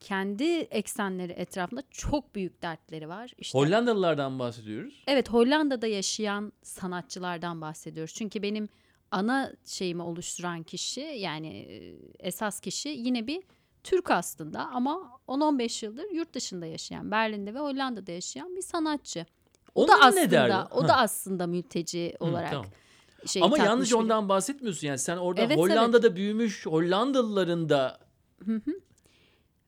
kendi 0.00 0.44
eksenleri 0.58 1.32
etrafında 1.32 1.82
çok 1.90 2.34
büyük 2.34 2.62
dertleri 2.62 3.08
var. 3.08 3.32
İşte 3.38 3.58
Hollandalılardan 3.58 4.38
bahsediyoruz. 4.38 5.04
Evet 5.06 5.30
Hollanda'da 5.30 5.86
yaşayan 5.86 6.52
sanatçılardan 6.62 7.60
bahsediyoruz. 7.60 8.14
Çünkü 8.14 8.42
benim 8.42 8.68
ana 9.10 9.52
şeyimi 9.64 10.02
oluşturan 10.02 10.62
kişi 10.62 11.00
yani 11.00 11.48
e, 11.48 11.94
esas 12.18 12.60
kişi 12.60 12.88
yine 12.88 13.26
bir 13.26 13.42
Türk 13.84 14.10
aslında 14.10 14.60
ama 14.60 15.20
10-15 15.28 15.84
yıldır 15.84 16.10
yurt 16.10 16.34
dışında 16.34 16.66
yaşayan 16.66 17.10
Berlin'de 17.10 17.54
ve 17.54 17.58
Hollanda'da 17.58 18.12
yaşayan 18.12 18.56
bir 18.56 18.62
sanatçı. 18.62 19.26
O 19.74 19.88
da 19.88 19.92
Onların 19.92 20.08
aslında 20.08 20.68
o 20.70 20.88
da 20.88 20.96
aslında 20.96 21.46
mülteci 21.46 22.14
Hı, 22.18 22.24
olarak 22.24 22.50
tamam. 22.50 22.66
Şey 23.26 23.42
Ama 23.42 23.56
takmış 23.56 23.68
yalnız 23.68 23.88
biri. 23.88 23.96
ondan 23.96 24.28
bahsetmiyorsun 24.28 24.86
yani 24.86 24.98
sen 24.98 25.16
orada 25.16 25.42
Evet, 25.42 25.58
Hollanda'da 25.58 26.16
büyümüş 26.16 26.66
Hollandalıların 26.66 27.68
da 27.68 27.98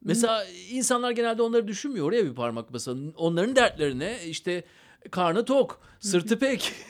mesela 0.02 0.44
insanlar 0.70 1.10
genelde 1.10 1.42
onları 1.42 1.68
düşünmüyor 1.68 2.06
oraya 2.06 2.24
bir 2.24 2.34
parmak 2.34 2.72
basalım. 2.72 3.14
Onların 3.16 3.56
dertlerine 3.56 4.18
işte 4.26 4.64
karnı 5.10 5.44
tok, 5.44 5.80
sırtı 6.00 6.38
pek. 6.38 6.72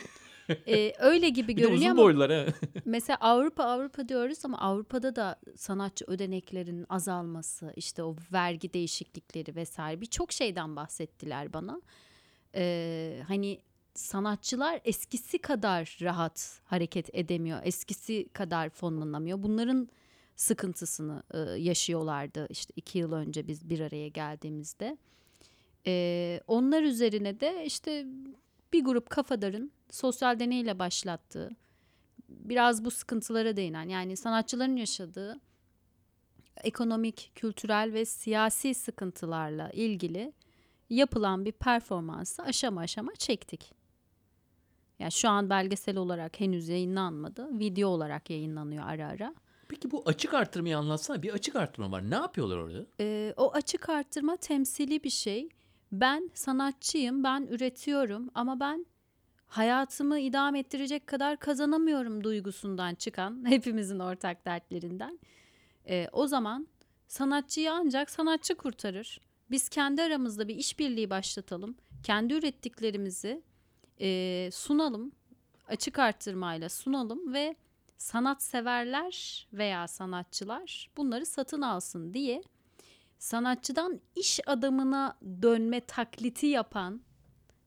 Ee, 0.66 0.92
öyle 0.98 1.28
gibi 1.28 1.52
görünüyor 1.52 1.78
uzun 1.78 1.86
ama 1.90 2.02
boylular 2.02 2.32
ha. 2.32 2.46
Mesela 2.84 3.16
Avrupa 3.20 3.64
Avrupa 3.64 4.08
diyoruz 4.08 4.44
ama 4.44 4.60
Avrupa'da 4.60 5.16
da 5.16 5.40
sanatçı 5.56 6.04
ödeneklerin 6.08 6.86
azalması, 6.88 7.72
işte 7.76 8.02
o 8.02 8.16
vergi 8.32 8.72
değişiklikleri 8.72 9.54
vesaire 9.56 10.00
birçok 10.00 10.32
şeyden 10.32 10.76
bahsettiler 10.76 11.52
bana. 11.52 11.80
Ee, 12.54 13.22
hani 13.28 13.60
sanatçılar 13.96 14.80
eskisi 14.84 15.38
kadar 15.38 15.98
rahat 16.02 16.60
hareket 16.64 17.14
edemiyor, 17.14 17.60
eskisi 17.64 18.28
kadar 18.28 18.70
fonlanamıyor. 18.70 19.42
Bunların 19.42 19.88
sıkıntısını 20.36 21.22
e, 21.30 21.38
yaşıyorlardı 21.38 22.46
işte 22.50 22.72
iki 22.76 22.98
yıl 22.98 23.12
önce 23.12 23.48
biz 23.48 23.70
bir 23.70 23.80
araya 23.80 24.08
geldiğimizde. 24.08 24.96
E, 25.86 26.40
onlar 26.46 26.82
üzerine 26.82 27.40
de 27.40 27.64
işte 27.66 28.06
bir 28.72 28.84
grup 28.84 29.10
kafadarın 29.10 29.72
sosyal 29.90 30.40
deneyle 30.40 30.78
başlattığı 30.78 31.56
biraz 32.28 32.84
bu 32.84 32.90
sıkıntılara 32.90 33.56
değinen 33.56 33.88
yani 33.88 34.16
sanatçıların 34.16 34.76
yaşadığı 34.76 35.40
ekonomik, 36.56 37.32
kültürel 37.34 37.92
ve 37.92 38.04
siyasi 38.04 38.74
sıkıntılarla 38.74 39.70
ilgili 39.70 40.32
yapılan 40.90 41.44
bir 41.44 41.52
performansı 41.52 42.42
aşama 42.42 42.80
aşama 42.80 43.14
çektik. 43.14 43.72
Yani 44.98 45.12
şu 45.12 45.28
an 45.28 45.50
belgesel 45.50 45.96
olarak 45.96 46.40
henüz 46.40 46.68
yayınlanmadı. 46.68 47.58
Video 47.58 47.88
olarak 47.88 48.30
yayınlanıyor 48.30 48.84
ara 48.86 49.06
ara. 49.06 49.34
Peki 49.68 49.90
bu 49.90 50.02
açık 50.06 50.34
arttırmayı 50.34 50.78
anlatsana. 50.78 51.22
Bir 51.22 51.30
açık 51.30 51.56
arttırma 51.56 51.92
var. 51.92 52.10
Ne 52.10 52.14
yapıyorlar 52.14 52.56
orada? 52.56 52.86
Ee, 53.00 53.34
o 53.36 53.52
açık 53.52 53.88
arttırma 53.88 54.36
temsili 54.36 55.04
bir 55.04 55.10
şey. 55.10 55.48
Ben 55.92 56.30
sanatçıyım, 56.34 57.24
ben 57.24 57.46
üretiyorum 57.50 58.30
ama 58.34 58.60
ben 58.60 58.86
hayatımı 59.46 60.18
idame 60.18 60.58
ettirecek 60.58 61.06
kadar 61.06 61.38
kazanamıyorum 61.38 62.24
duygusundan 62.24 62.94
çıkan 62.94 63.44
hepimizin 63.50 63.98
ortak 63.98 64.44
dertlerinden. 64.46 65.18
Ee, 65.88 66.08
o 66.12 66.26
zaman 66.26 66.68
sanatçıyı 67.08 67.72
ancak 67.72 68.10
sanatçı 68.10 68.54
kurtarır. 68.54 69.20
Biz 69.50 69.68
kendi 69.68 70.02
aramızda 70.02 70.48
bir 70.48 70.56
işbirliği 70.56 71.10
başlatalım. 71.10 71.76
Kendi 72.02 72.34
ürettiklerimizi 72.34 73.42
e, 74.00 74.48
sunalım. 74.52 75.12
Açık 75.68 75.98
arttırmayla 75.98 76.68
sunalım 76.68 77.32
ve 77.32 77.56
sanatseverler 77.96 79.46
veya 79.52 79.88
sanatçılar 79.88 80.90
bunları 80.96 81.26
satın 81.26 81.62
alsın 81.62 82.14
diye 82.14 82.42
sanatçıdan 83.18 84.00
iş 84.16 84.40
adamına 84.46 85.18
dönme 85.42 85.80
taklidi 85.80 86.46
yapan 86.46 87.00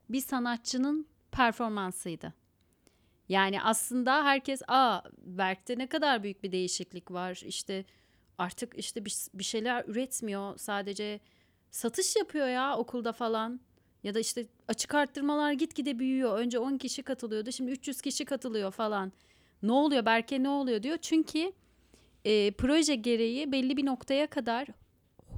bir 0.09 0.21
sanatçının 0.21 1.07
performansıydı. 1.31 2.33
Yani 3.29 3.61
aslında 3.61 4.23
herkes 4.23 4.61
aa 4.67 5.01
Berk'te 5.17 5.77
ne 5.77 5.87
kadar 5.87 6.23
büyük 6.23 6.43
bir 6.43 6.51
değişiklik 6.51 7.11
var 7.11 7.41
işte 7.45 7.85
artık 8.37 8.77
işte 8.77 9.05
bir, 9.05 9.15
bir 9.33 9.43
şeyler 9.43 9.85
üretmiyor 9.87 10.57
sadece 10.57 11.19
satış 11.71 12.15
yapıyor 12.15 12.47
ya 12.47 12.77
okulda 12.77 13.11
falan 13.11 13.59
ya 14.03 14.13
da 14.13 14.19
işte 14.19 14.45
açık 14.67 14.95
arttırmalar 14.95 15.51
gitgide 15.51 15.99
büyüyor 15.99 16.37
önce 16.37 16.59
10 16.59 16.77
kişi 16.77 17.03
katılıyordu 17.03 17.51
şimdi 17.51 17.71
300 17.71 18.01
kişi 18.01 18.25
katılıyor 18.25 18.71
falan 18.71 19.11
ne 19.63 19.71
oluyor 19.71 20.05
Berke 20.05 20.43
ne 20.43 20.49
oluyor 20.49 20.83
diyor 20.83 20.97
çünkü 21.01 21.51
e, 22.25 22.51
proje 22.51 22.95
gereği 22.95 23.51
belli 23.51 23.77
bir 23.77 23.85
noktaya 23.85 24.27
kadar 24.27 24.67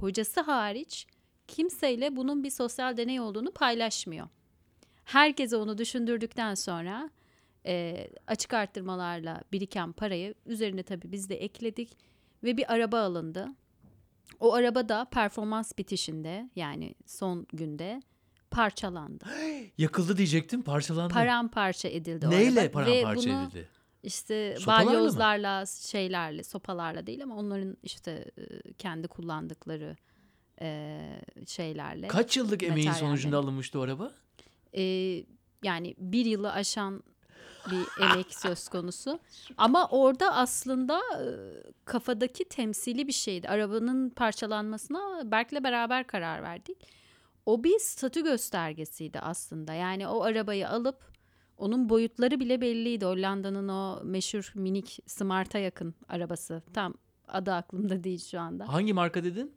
hocası 0.00 0.40
hariç 0.40 1.06
kimseyle 1.48 2.16
bunun 2.16 2.44
bir 2.44 2.50
sosyal 2.50 2.96
deney 2.96 3.20
olduğunu 3.20 3.52
paylaşmıyor. 3.52 4.28
Herkese 5.04 5.56
onu 5.56 5.78
düşündürdükten 5.78 6.54
sonra 6.54 7.10
e, 7.66 8.08
açık 8.26 8.54
arttırmalarla 8.54 9.42
biriken 9.52 9.92
parayı 9.92 10.34
üzerine 10.46 10.82
tabii 10.82 11.12
biz 11.12 11.28
de 11.28 11.36
ekledik 11.36 11.98
ve 12.44 12.56
bir 12.56 12.72
araba 12.72 13.00
alındı. 13.00 13.48
O 14.40 14.54
araba 14.54 14.88
da 14.88 15.04
performans 15.04 15.72
bitişinde 15.78 16.50
yani 16.56 16.94
son 17.06 17.46
günde 17.52 18.02
parçalandı. 18.52 19.24
Yakıldı 19.78 20.16
diyecektim. 20.16 20.62
Parçalandı. 20.62 21.14
Paramparça 21.14 21.88
edildi 21.88 22.30
Neyle. 22.30 22.62
Ve 22.62 22.70
paramparça 22.70 23.30
bunu 23.30 23.42
edildi? 23.48 23.68
işte 24.02 24.56
Sopalarla 24.58 24.84
mı? 24.84 24.96
balyozlarla, 24.96 25.66
şeylerle, 25.66 26.42
sopalarla 26.42 27.06
değil 27.06 27.22
ama 27.22 27.36
onların 27.36 27.76
işte 27.82 28.30
e, 28.38 28.72
kendi 28.72 29.08
kullandıkları 29.08 29.96
e, 30.60 31.00
şeylerle. 31.46 32.08
Kaç 32.08 32.36
yıllık 32.36 32.62
emeğin 32.62 32.92
sonucunda 32.92 33.38
alınmıştı 33.38 33.78
o 33.78 33.82
araba? 33.82 34.12
E, 34.76 34.82
yani 35.62 35.94
bir 35.98 36.24
yılı 36.24 36.52
aşan 36.52 37.02
bir 37.70 38.04
emek 38.04 38.34
söz 38.38 38.68
konusu. 38.68 39.18
Ama 39.56 39.88
orada 39.88 40.34
aslında 40.34 40.98
e, 40.98 41.26
kafadaki 41.84 42.44
temsili 42.44 43.08
bir 43.08 43.12
şeydi. 43.12 43.48
Arabanın 43.48 44.10
parçalanmasına 44.10 45.30
Berk'le 45.30 45.64
beraber 45.64 46.06
karar 46.06 46.42
verdik. 46.42 47.01
O 47.46 47.64
bir 47.64 47.78
statü 47.78 48.24
göstergesiydi 48.24 49.20
aslında. 49.20 49.72
Yani 49.74 50.08
o 50.08 50.22
arabayı 50.22 50.68
alıp 50.68 51.12
onun 51.56 51.88
boyutları 51.88 52.40
bile 52.40 52.60
belliydi. 52.60 53.04
Hollanda'nın 53.04 53.68
o 53.68 54.04
meşhur 54.04 54.52
minik 54.54 54.98
Smart'a 55.06 55.58
yakın 55.58 55.94
arabası. 56.08 56.62
Tam 56.74 56.94
adı 57.28 57.52
aklımda 57.52 58.04
değil 58.04 58.24
şu 58.24 58.40
anda. 58.40 58.72
Hangi 58.72 58.92
marka 58.92 59.24
dedin? 59.24 59.54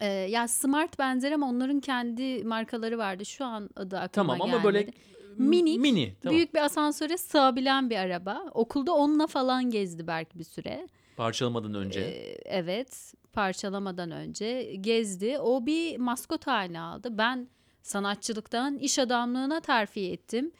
Ee, 0.00 0.06
ya 0.06 0.48
Smart 0.48 0.98
benzer 0.98 1.32
ama 1.32 1.48
onların 1.48 1.80
kendi 1.80 2.44
markaları 2.44 2.98
vardı. 2.98 3.24
Şu 3.24 3.44
an 3.44 3.70
adı 3.76 3.98
aklıma 3.98 4.08
Tamam 4.32 4.42
ama 4.42 4.46
gelmedi. 4.46 4.64
böyle 4.64 4.90
Minik, 5.36 5.80
mini. 5.80 6.14
Tamam. 6.22 6.36
Büyük 6.36 6.54
bir 6.54 6.64
asansöre 6.64 7.18
sığabilen 7.18 7.90
bir 7.90 7.96
araba. 7.96 8.44
Okulda 8.54 8.92
onunla 8.92 9.26
falan 9.26 9.70
gezdi 9.70 10.06
belki 10.06 10.38
bir 10.38 10.44
süre. 10.44 10.88
Parçalamadan 11.20 11.74
önce. 11.74 12.00
Ee, 12.00 12.38
evet, 12.44 13.14
parçalamadan 13.32 14.10
önce 14.10 14.62
gezdi. 14.80 15.38
O 15.38 15.66
bir 15.66 15.96
maskot 15.96 16.46
haline 16.46 16.80
aldı. 16.80 17.18
Ben 17.18 17.48
sanatçılıktan 17.82 18.78
iş 18.78 18.98
adamlığına 18.98 19.60
terfi 19.60 20.12
ettim 20.12 20.52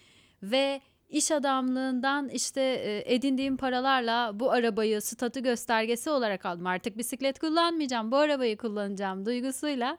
ve 0.43 0.81
iş 1.09 1.31
adamlığından 1.31 2.29
işte 2.29 3.03
edindiğim 3.07 3.57
paralarla 3.57 4.41
bu 4.41 4.51
arabayı 4.51 5.01
statü 5.01 5.43
göstergesi 5.43 6.11
olarak 6.11 6.47
aldım. 6.47 6.67
Artık 6.67 6.99
bisiklet 6.99 7.39
kullanmayacağım, 7.39 8.13
bu 8.13 8.17
arabayı 8.17 8.57
kullanacağım 8.57 9.27
duygusuyla. 9.27 9.99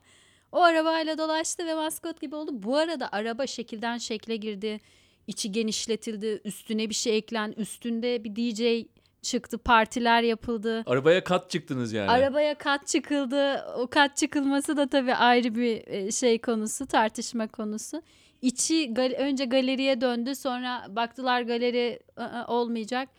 O 0.51 0.61
arabayla 0.61 1.17
dolaştı 1.17 1.65
ve 1.65 1.73
maskot 1.73 2.21
gibi 2.21 2.35
oldu. 2.35 2.51
Bu 2.53 2.77
arada 2.77 3.09
araba 3.11 3.47
şekilden 3.47 3.97
şekle 3.97 4.35
girdi. 4.35 4.79
İçi 5.27 5.51
genişletildi, 5.51 6.41
üstüne 6.45 6.89
bir 6.89 6.95
şey 6.95 7.17
eklen, 7.17 7.51
üstünde 7.51 8.23
bir 8.23 8.35
DJ 8.35 8.87
çıktı, 9.21 9.57
partiler 9.57 10.21
yapıldı. 10.23 10.83
Arabaya 10.85 11.23
kat 11.23 11.49
çıktınız 11.49 11.93
yani. 11.93 12.11
Arabaya 12.11 12.55
kat 12.55 12.87
çıkıldı. 12.87 13.65
O 13.77 13.87
kat 13.87 14.17
çıkılması 14.17 14.77
da 14.77 14.89
tabii 14.89 15.13
ayrı 15.15 15.55
bir 15.55 15.87
e, 15.87 16.11
şey 16.11 16.41
konusu, 16.41 16.85
tartışma 16.85 17.47
konusu. 17.47 18.01
İçi 18.41 18.93
gal- 18.93 19.15
önce 19.15 19.45
galeriye 19.45 20.01
döndü, 20.01 20.35
sonra 20.35 20.85
baktılar 20.89 21.41
galeri 21.41 21.99
ı-ı, 22.17 22.45
olmayacak. 22.47 23.09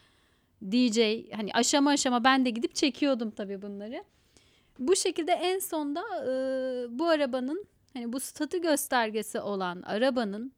DJ 0.62 0.98
hani 1.36 1.50
aşama 1.54 1.90
aşama 1.90 2.24
ben 2.24 2.44
de 2.44 2.50
gidip 2.50 2.74
çekiyordum 2.74 3.30
tabii 3.30 3.62
bunları. 3.62 4.04
Bu 4.78 4.96
şekilde 4.96 5.32
en 5.32 5.58
sonda 5.58 6.00
e, 6.00 6.30
bu 6.98 7.06
arabanın 7.08 7.64
hani 7.94 8.12
bu 8.12 8.20
statü 8.20 8.62
göstergesi 8.62 9.40
olan 9.40 9.82
arabanın 9.82 10.52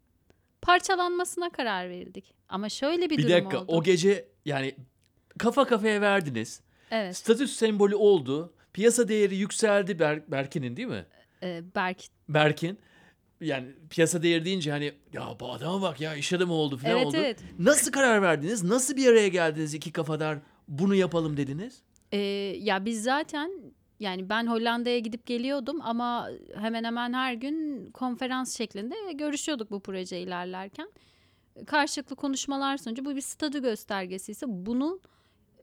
parçalanmasına 0.62 1.50
karar 1.50 1.88
verildik. 1.90 2.34
Ama 2.48 2.68
şöyle 2.68 3.10
bir, 3.10 3.18
bir 3.18 3.22
durum 3.22 3.32
dakika 3.32 3.58
oldu. 3.58 3.72
o 3.72 3.82
gece 3.82 4.28
yani 4.44 4.74
kafa 5.38 5.64
kafaya 5.66 6.00
verdiniz. 6.00 6.60
evet. 6.90 7.16
Statü 7.16 7.48
sembolü 7.48 7.94
oldu. 7.94 8.52
Piyasa 8.72 9.08
değeri 9.08 9.36
yükseldi 9.36 9.92
Ber- 9.92 10.30
Berkin'in 10.30 10.76
değil 10.76 10.88
mi? 10.88 11.06
E, 11.42 11.62
Berk 11.74 11.98
Berkin. 12.28 12.78
Yani 13.40 13.68
piyasa 13.90 14.22
değeri 14.22 14.44
deyince 14.44 14.70
hani 14.70 14.92
ya 15.12 15.36
bu 15.40 15.52
adama 15.52 15.82
bak 15.82 16.00
ya 16.00 16.14
iş 16.14 16.32
adamı 16.32 16.52
oldu 16.52 16.76
falan 16.76 16.96
Evet, 16.96 17.06
oldu. 17.06 17.16
evet. 17.16 17.38
Nasıl 17.58 17.92
karar 17.92 18.22
verdiniz? 18.22 18.62
Nasıl 18.64 18.96
bir 18.96 19.06
araya 19.08 19.28
geldiniz 19.28 19.74
iki 19.74 19.92
kafadar 19.92 20.38
bunu 20.68 20.94
yapalım 20.94 21.36
dediniz? 21.36 21.82
Ee, 22.12 22.18
ya 22.60 22.84
biz 22.84 23.02
zaten 23.02 23.50
yani 24.00 24.28
ben 24.28 24.46
Hollanda'ya 24.46 24.98
gidip 24.98 25.26
geliyordum 25.26 25.80
ama 25.82 26.28
hemen 26.56 26.84
hemen 26.84 27.12
her 27.12 27.34
gün 27.34 27.90
konferans 27.90 28.56
şeklinde 28.56 28.94
görüşüyorduk 29.14 29.70
bu 29.70 29.80
proje 29.80 30.20
ilerlerken. 30.20 30.88
Karşılıklı 31.66 32.16
konuşmalar 32.16 32.76
sonucu 32.76 33.04
bu 33.04 33.16
bir 33.16 33.20
statü 33.20 33.62
göstergesi 33.62 34.32
ise 34.32 34.46
bunun 34.48 35.00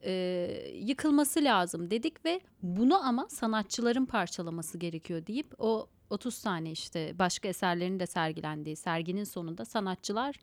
e, 0.04 0.72
yıkılması 0.74 1.44
lazım 1.44 1.90
dedik 1.90 2.24
ve 2.24 2.40
bunu 2.62 3.06
ama 3.06 3.28
sanatçıların 3.28 4.06
parçalaması 4.06 4.78
gerekiyor 4.78 5.26
deyip 5.26 5.54
o 5.58 5.88
30 6.10 6.42
tane 6.42 6.70
işte 6.70 7.18
başka 7.18 7.48
eserlerin 7.48 8.00
de 8.00 8.06
sergilendiği 8.06 8.76
serginin 8.76 9.24
sonunda 9.24 9.64
sanatçılar 9.64 10.36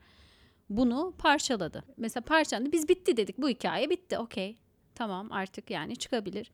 bunu 0.69 1.13
parçaladı. 1.17 1.84
Mesela 1.98 2.24
parçalandı 2.24 2.72
biz 2.72 2.89
bitti 2.89 3.17
dedik 3.17 3.38
bu 3.38 3.50
hikaye 3.50 3.89
bitti 3.89 4.17
okey 4.17 4.58
tamam 4.95 5.32
artık 5.32 5.69
yani 5.72 5.95
çıkabilir. 5.95 6.52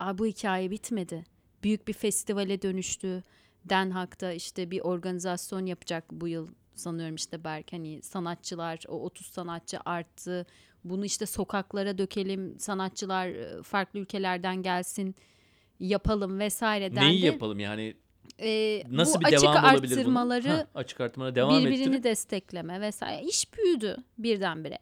Aa, 0.00 0.18
bu 0.18 0.26
hikaye 0.26 0.70
bitmedi. 0.70 1.24
Büyük 1.62 1.88
bir 1.88 1.92
festivale 1.92 2.62
dönüştü. 2.62 3.24
Den 3.64 3.90
Haag'da 3.90 4.32
işte 4.32 4.70
bir 4.70 4.80
organizasyon 4.80 5.66
yapacak 5.66 6.04
bu 6.10 6.28
yıl 6.28 6.48
sanıyorum 6.74 7.14
işte 7.14 7.44
Berk 7.44 7.72
hani 7.72 8.02
sanatçılar 8.02 8.84
o 8.88 9.02
30 9.02 9.26
sanatçı 9.26 9.78
arttı. 9.84 10.46
Bunu 10.84 11.04
işte 11.04 11.26
sokaklara 11.26 11.98
dökelim 11.98 12.58
sanatçılar 12.58 13.28
e, 13.28 13.62
farklı 13.62 13.98
ülkelerden 13.98 14.62
gelsin 14.62 15.14
yapalım 15.80 16.38
vesaire 16.38 16.96
dendi. 16.96 17.06
Neyi 17.06 17.24
yapalım 17.24 17.58
yani? 17.60 17.96
Ee, 18.38 18.82
Nasıl 18.90 19.20
bu 19.20 19.24
bir 19.24 19.32
devam 19.32 19.64
olabilir 19.64 19.90
bunun? 19.90 19.98
arttırmaları 19.98 20.48
Ha, 20.48 20.66
açık 20.74 21.00
arttırmalara 21.00 21.34
devam 21.34 21.64
birbirini 21.64 21.82
ettirip 21.82 22.04
destekleme 22.04 22.80
vesaire 22.80 23.26
iş 23.26 23.54
büyüdü 23.54 23.96
birdenbire. 24.18 24.78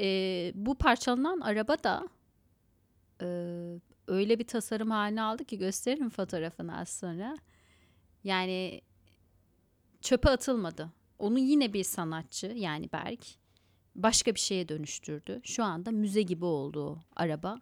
Ee, 0.00 0.52
bu 0.54 0.74
parçalanan 0.74 1.40
araba 1.40 1.76
da 1.84 2.08
e, 3.22 3.26
öyle 4.06 4.38
bir 4.38 4.46
tasarım 4.46 4.90
haline 4.90 5.22
aldı 5.22 5.44
ki 5.44 5.58
gösteririm 5.58 6.10
fotoğrafını 6.10 6.78
az 6.78 6.88
sonra. 6.88 7.36
Yani 8.24 8.80
çöpe 10.00 10.30
atılmadı. 10.30 10.90
Onu 11.18 11.38
yine 11.38 11.72
bir 11.72 11.84
sanatçı 11.84 12.46
yani 12.46 12.92
Berk 12.92 13.26
başka 13.94 14.34
bir 14.34 14.40
şeye 14.40 14.68
dönüştürdü. 14.68 15.40
Şu 15.44 15.64
anda 15.64 15.90
müze 15.90 16.22
gibi 16.22 16.44
oldu 16.44 16.86
o 16.86 16.98
araba. 17.16 17.60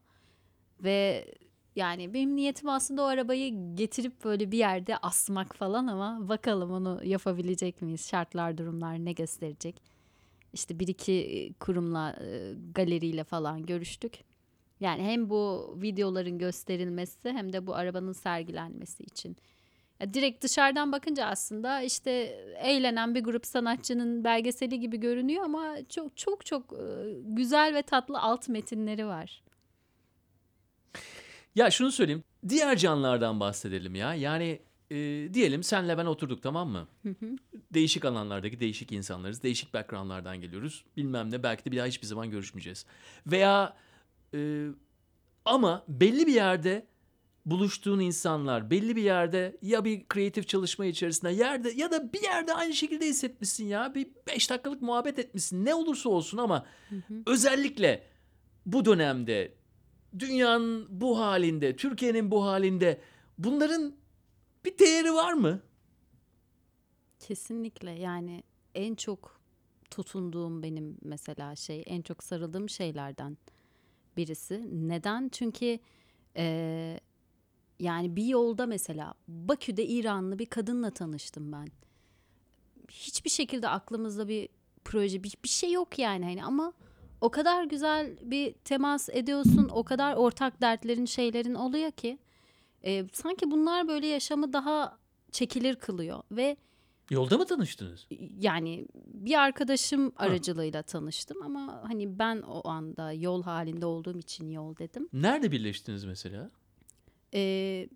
Ve 0.84 1.26
yani 1.76 2.14
benim 2.14 2.36
niyetim 2.36 2.68
aslında 2.68 3.02
o 3.02 3.04
arabayı 3.04 3.74
getirip 3.74 4.24
böyle 4.24 4.50
bir 4.52 4.58
yerde 4.58 4.96
asmak 4.96 5.56
falan 5.56 5.86
ama 5.86 6.28
bakalım 6.28 6.70
onu 6.72 7.00
yapabilecek 7.04 7.82
miyiz? 7.82 8.08
Şartlar, 8.08 8.58
durumlar 8.58 9.04
ne 9.04 9.12
gösterecek? 9.12 9.82
İşte 10.52 10.78
bir 10.78 10.88
iki 10.88 11.50
kurumla, 11.60 12.16
e, 12.20 12.54
galeriyle 12.74 13.24
falan 13.24 13.66
görüştük. 13.66 14.24
Yani 14.80 15.02
hem 15.02 15.30
bu 15.30 15.74
videoların 15.82 16.38
gösterilmesi 16.38 17.30
hem 17.32 17.52
de 17.52 17.66
bu 17.66 17.74
arabanın 17.74 18.12
sergilenmesi 18.12 19.02
için. 19.02 19.36
Ya 20.00 20.14
direkt 20.14 20.44
dışarıdan 20.44 20.92
bakınca 20.92 21.26
aslında 21.26 21.82
işte 21.82 22.10
eğlenen 22.62 23.14
bir 23.14 23.24
grup 23.24 23.46
sanatçının 23.46 24.24
belgeseli 24.24 24.80
gibi 24.80 25.00
görünüyor 25.00 25.44
ama 25.44 25.76
çok 25.88 26.16
çok 26.16 26.46
çok 26.46 26.72
e, 26.72 26.84
güzel 27.22 27.74
ve 27.74 27.82
tatlı 27.82 28.20
alt 28.20 28.48
metinleri 28.48 29.06
var. 29.06 29.42
Ya 31.54 31.70
şunu 31.70 31.92
söyleyeyim. 31.92 32.24
Diğer 32.48 32.76
canlılardan 32.76 33.40
bahsedelim 33.40 33.94
ya. 33.94 34.14
Yani 34.14 34.60
e, 34.90 34.96
diyelim 35.34 35.62
senle 35.62 35.98
ben 35.98 36.06
oturduk 36.06 36.42
tamam 36.42 36.68
mı? 36.68 36.88
Değişik 37.74 38.04
alanlardaki 38.04 38.60
değişik 38.60 38.92
insanlarız. 38.92 39.42
Değişik 39.42 39.74
backgroundlardan 39.74 40.40
geliyoruz. 40.40 40.84
Bilmem 40.96 41.30
ne 41.30 41.42
belki 41.42 41.64
de 41.64 41.72
bir 41.72 41.76
daha 41.76 41.86
hiçbir 41.86 42.06
zaman 42.06 42.30
görüşmeyeceğiz. 42.30 42.86
Veya 43.26 43.76
e, 44.34 44.66
ama 45.44 45.84
belli 45.88 46.26
bir 46.26 46.34
yerde 46.34 46.86
buluştuğun 47.46 48.00
insanlar 48.00 48.70
belli 48.70 48.96
bir 48.96 49.02
yerde 49.02 49.56
ya 49.62 49.84
bir 49.84 50.08
kreatif 50.08 50.48
çalışma 50.48 50.86
içerisinde 50.86 51.30
yerde 51.32 51.70
ya 51.70 51.90
da 51.90 52.12
bir 52.12 52.22
yerde 52.22 52.54
aynı 52.54 52.74
şekilde 52.74 53.06
hissetmişsin 53.06 53.64
ya. 53.66 53.94
Bir 53.94 54.08
beş 54.26 54.50
dakikalık 54.50 54.82
muhabbet 54.82 55.18
etmişsin. 55.18 55.64
Ne 55.64 55.74
olursa 55.74 56.08
olsun 56.08 56.38
ama 56.38 56.66
özellikle 57.26 58.02
bu 58.66 58.84
dönemde 58.84 59.54
dünyanın 60.18 60.86
bu 61.00 61.18
halinde, 61.20 61.76
Türkiye'nin 61.76 62.30
bu 62.30 62.44
halinde 62.46 63.00
bunların 63.38 63.94
bir 64.64 64.78
değeri 64.78 65.14
var 65.14 65.32
mı? 65.32 65.60
Kesinlikle 67.20 67.90
yani 67.90 68.42
en 68.74 68.94
çok 68.94 69.40
tutunduğum 69.90 70.62
benim 70.62 70.96
mesela 71.02 71.56
şey 71.56 71.82
en 71.86 72.02
çok 72.02 72.24
sarıldığım 72.24 72.68
şeylerden 72.68 73.38
birisi. 74.16 74.68
Neden? 74.88 75.28
Çünkü 75.28 75.78
eee, 76.36 77.00
yani 77.80 78.16
bir 78.16 78.24
yolda 78.24 78.66
mesela 78.66 79.14
Bakü'de 79.28 79.86
İranlı 79.86 80.38
bir 80.38 80.46
kadınla 80.46 80.90
tanıştım 80.90 81.52
ben. 81.52 81.68
Hiçbir 82.90 83.30
şekilde 83.30 83.68
aklımızda 83.68 84.28
bir 84.28 84.48
proje 84.84 85.22
bir, 85.22 85.34
bir 85.44 85.48
şey 85.48 85.72
yok 85.72 85.98
yani 85.98 86.24
hani 86.24 86.44
ama 86.44 86.72
o 87.20 87.30
kadar 87.30 87.64
güzel 87.64 88.16
bir 88.22 88.52
temas 88.52 89.08
ediyorsun, 89.08 89.68
o 89.72 89.84
kadar 89.84 90.16
ortak 90.16 90.60
dertlerin 90.60 91.04
şeylerin 91.04 91.54
oluyor 91.54 91.90
ki 91.90 92.18
eee, 92.82 93.06
sanki 93.12 93.50
bunlar 93.50 93.88
böyle 93.88 94.06
yaşamı 94.06 94.52
daha 94.52 94.98
çekilir 95.32 95.74
kılıyor 95.76 96.22
ve 96.32 96.56
Yolda 97.10 97.38
mı 97.38 97.46
tanıştınız? 97.46 98.06
yani 98.40 98.86
bir 99.14 99.34
arkadaşım 99.40 100.12
aracılığıyla 100.16 100.82
tanıştım 100.82 101.42
ama 101.42 101.82
hani 101.88 102.18
ben 102.18 102.40
o 102.42 102.68
anda 102.68 103.12
yol 103.12 103.42
halinde 103.42 103.86
olduğum 103.86 104.18
için 104.18 104.50
yol 104.50 104.76
dedim. 104.76 105.08
Nerede 105.12 105.52
birleştiniz 105.52 106.04
mesela? 106.04 106.50
Ee, 107.34 107.88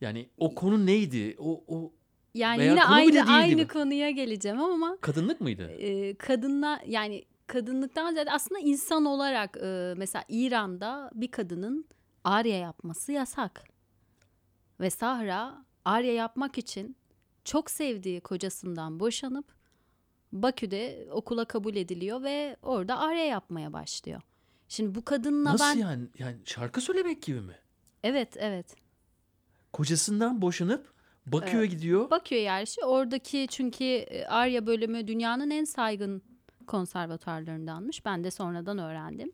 Yani 0.00 0.28
o 0.38 0.54
konu 0.54 0.86
neydi? 0.86 1.36
O, 1.38 1.64
o 1.68 1.92
yani 2.34 2.58
Veya 2.58 2.70
yine 2.70 2.82
konu 2.82 2.94
aynı 2.94 3.32
aynı 3.32 3.56
mi? 3.56 3.68
konuya 3.68 4.10
geleceğim 4.10 4.60
ama 4.60 4.98
kadınlık 5.00 5.40
mıydı? 5.40 5.70
e, 5.70 6.14
kadınla 6.14 6.80
yani 6.86 7.24
kadınlıktan 7.46 8.12
ziyade 8.12 8.30
aslında 8.32 8.60
insan 8.60 9.04
olarak 9.04 9.56
e, 9.62 9.94
mesela 9.96 10.24
İran'da 10.28 11.10
bir 11.14 11.30
kadının 11.30 11.86
arya 12.24 12.58
yapması 12.58 13.12
yasak. 13.12 13.64
Ve 14.80 14.90
Sahra 14.90 15.64
arya 15.84 16.12
yapmak 16.14 16.58
için 16.58 16.96
çok 17.44 17.70
sevdiği 17.70 18.20
kocasından 18.20 19.00
boşanıp 19.00 19.54
Bakü'de 20.32 21.08
okula 21.10 21.44
kabul 21.44 21.76
ediliyor 21.76 22.22
ve 22.22 22.56
orada 22.62 22.98
arya 22.98 23.24
yapmaya 23.24 23.72
başlıyor. 23.72 24.20
Şimdi 24.68 24.94
bu 24.94 25.04
kadınla 25.04 25.52
Nasıl 25.52 25.64
ben 25.64 25.78
yani? 25.80 26.08
Yani 26.18 26.36
şarkı 26.44 26.80
söylemek 26.80 27.22
gibi 27.22 27.40
mi? 27.40 27.54
Evet 28.04 28.36
evet 28.38 28.76
Kocasından 29.72 30.42
boşanıp 30.42 30.94
Bakü'ye 31.26 31.66
gidiyor. 31.66 32.10
Bakü'ye 32.10 32.40
yerleşiyor. 32.40 32.88
Oradaki 32.88 33.46
çünkü 33.50 33.84
e, 33.84 34.24
Arya 34.24 34.66
bölümü 34.66 35.06
dünyanın 35.06 35.50
en 35.50 35.64
saygın 35.64 36.22
konservatuarlarındanmış. 36.66 38.04
Ben 38.04 38.24
de 38.24 38.30
sonradan 38.30 38.78
öğrendim. 38.78 39.32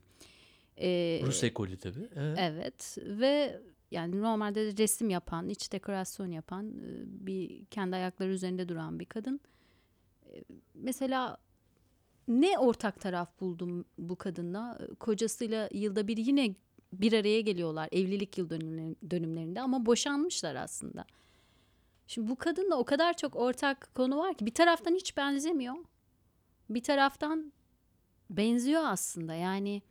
Ee, 0.77 1.21
Rus 1.25 1.45
ekolü 1.45 1.77
tabii. 1.77 2.09
Evet. 2.17 2.39
Evet 2.41 2.99
ve 3.07 3.61
yani 3.91 4.21
normalde 4.21 4.77
resim 4.77 5.11
yapan, 5.11 5.49
iç 5.49 5.73
dekorasyon 5.73 6.27
yapan, 6.27 6.69
e, 6.69 7.27
bir 7.27 7.65
kendi 7.65 7.97
ayakları 7.97 8.31
üzerinde 8.31 8.69
duran 8.69 9.01
bir 9.01 9.05
kadın. 9.05 9.41
E, 10.27 10.45
Mesela 10.75 11.39
ne 12.29 12.59
ortak 12.59 13.01
taraf 13.01 13.41
buldum 13.41 13.85
bu 13.99 14.17
kadınla? 14.17 14.79
Kocasıyla 15.01 15.69
yılda 15.73 16.09
bir 16.09 16.17
yine 16.17 16.55
bir 16.93 17.13
araya 17.13 17.41
geliyorlar 17.41 17.89
evlilik 17.93 18.39
yıl 18.39 18.51
dönümleri- 18.51 19.11
dönümlerinde 19.11 19.61
ama 19.61 19.87
boşanmışlar 19.87 20.55
aslında. 20.55 21.05
Şimdi 22.07 22.31
bu 22.31 22.37
kadınla 22.37 22.77
o 22.77 22.85
kadar 22.85 23.17
çok 23.17 23.37
ortak 23.37 23.95
konu 23.95 24.19
var 24.19 24.35
ki 24.35 24.47
bir 24.47 24.55
taraftan 24.55 24.95
hiç 24.95 25.17
benzemiyor. 25.17 25.75
Bir 26.71 26.83
taraftan 26.83 27.53
benziyor 28.31 28.83
aslında. 28.85 29.35
Yani 29.35 29.83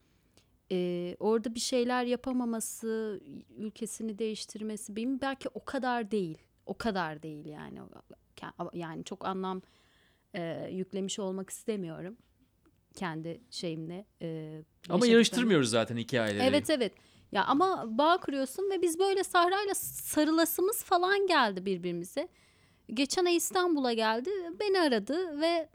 e, 0.71 1.15
orada 1.19 1.55
bir 1.55 1.59
şeyler 1.59 2.03
yapamaması, 2.03 3.21
ülkesini 3.57 4.19
değiştirmesi 4.19 4.95
benim 4.95 5.21
belki 5.21 5.49
o 5.49 5.65
kadar 5.65 6.11
değil. 6.11 6.37
O 6.65 6.77
kadar 6.77 7.23
değil 7.23 7.45
yani. 7.45 7.79
Yani 8.73 9.03
çok 9.03 9.25
anlam 9.25 9.61
e, 10.33 10.69
yüklemiş 10.71 11.19
olmak 11.19 11.49
istemiyorum 11.49 12.17
kendi 12.99 13.41
şeyimle. 13.51 14.05
e, 14.21 14.61
Ama 14.89 15.07
yarıştırmıyoruz 15.07 15.69
zaten 15.69 15.97
hikayeleri. 15.97 16.47
Evet 16.47 16.69
evet. 16.69 16.93
Ya 17.31 17.45
ama 17.45 17.97
bağ 17.97 18.17
kuruyorsun 18.17 18.69
ve 18.71 18.81
biz 18.81 18.99
böyle 18.99 19.23
Sahra'yla 19.23 19.75
sarılasımız 19.75 20.83
falan 20.83 21.27
geldi 21.27 21.65
birbirimize. 21.65 22.27
Geçen 22.93 23.25
ay 23.25 23.35
İstanbul'a 23.35 23.93
geldi, 23.93 24.29
beni 24.59 24.79
aradı 24.79 25.41
ve 25.41 25.69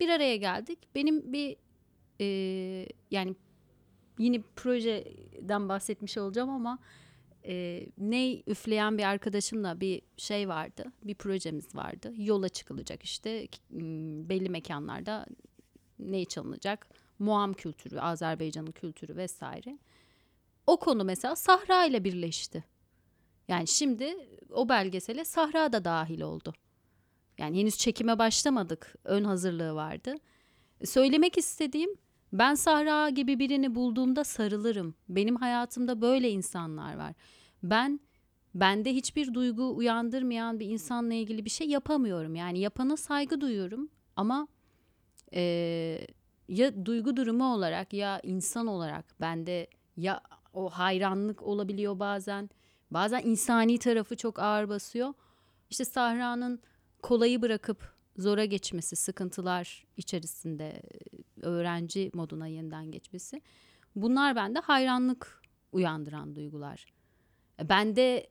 bir 0.00 0.08
araya 0.08 0.36
geldik. 0.36 0.78
Benim 0.94 1.32
bir 1.32 1.56
e, 2.20 2.26
yani 3.10 3.34
yine 4.18 4.42
projeden 4.56 5.68
bahsetmiş 5.68 6.18
olacağım 6.18 6.50
ama 6.50 6.78
e, 7.46 7.86
ney 7.98 8.42
üfleyen 8.46 8.98
bir 8.98 9.02
arkadaşımla 9.02 9.80
bir 9.80 10.02
şey 10.16 10.48
vardı. 10.48 10.84
Bir 11.04 11.14
projemiz 11.14 11.74
vardı. 11.74 12.12
Yola 12.16 12.48
çıkılacak 12.48 13.02
işte 13.02 13.48
belli 14.28 14.48
mekanlarda 14.48 15.26
ney 15.98 16.24
çalınacak. 16.24 16.88
Muam 17.18 17.52
kültürü, 17.52 18.00
Azerbaycan'ın 18.00 18.72
kültürü 18.72 19.16
vesaire. 19.16 19.78
O 20.66 20.76
konu 20.76 21.04
mesela 21.04 21.36
Sahra 21.36 21.84
ile 21.84 22.04
birleşti. 22.04 22.64
Yani 23.48 23.66
şimdi 23.66 24.16
o 24.50 24.68
belgesele 24.68 25.24
Sahra 25.24 25.72
da 25.72 25.84
dahil 25.84 26.20
oldu. 26.20 26.52
Yani 27.38 27.60
henüz 27.60 27.78
çekime 27.78 28.18
başlamadık. 28.18 28.94
Ön 29.04 29.24
hazırlığı 29.24 29.74
vardı. 29.74 30.14
Söylemek 30.84 31.38
istediğim 31.38 31.90
ben 32.32 32.54
Sahra 32.54 33.08
gibi 33.08 33.38
birini 33.38 33.74
bulduğumda 33.74 34.24
sarılırım. 34.24 34.94
Benim 35.08 35.36
hayatımda 35.36 36.00
böyle 36.00 36.30
insanlar 36.30 36.96
var. 36.96 37.14
Ben 37.62 38.00
bende 38.54 38.94
hiçbir 38.94 39.34
duygu 39.34 39.76
uyandırmayan 39.76 40.60
bir 40.60 40.66
insanla 40.66 41.14
ilgili 41.14 41.44
bir 41.44 41.50
şey 41.50 41.68
yapamıyorum. 41.68 42.34
Yani 42.34 42.58
yapana 42.58 42.96
saygı 42.96 43.40
duyuyorum 43.40 43.88
ama 44.16 44.48
eee, 45.32 46.06
ya 46.48 46.86
duygu 46.86 47.16
durumu 47.16 47.54
olarak 47.54 47.92
ya 47.92 48.20
insan 48.22 48.66
olarak 48.66 49.04
bende 49.20 49.66
ya 49.96 50.20
o 50.52 50.70
hayranlık 50.70 51.42
olabiliyor 51.42 51.98
bazen. 51.98 52.50
Bazen 52.90 53.22
insani 53.24 53.78
tarafı 53.78 54.16
çok 54.16 54.38
ağır 54.38 54.68
basıyor. 54.68 55.14
İşte 55.70 55.84
Sahra'nın 55.84 56.60
kolayı 57.02 57.42
bırakıp 57.42 57.94
zora 58.16 58.44
geçmesi, 58.44 58.96
sıkıntılar 58.96 59.86
içerisinde 59.96 60.68
e, 60.68 60.80
öğrenci 61.46 62.10
moduna 62.14 62.46
yeniden 62.46 62.90
geçmesi. 62.90 63.42
Bunlar 63.96 64.36
bende 64.36 64.58
hayranlık 64.60 65.42
uyandıran 65.72 66.36
duygular. 66.36 66.86
E, 67.60 67.68
Bende 67.68 68.28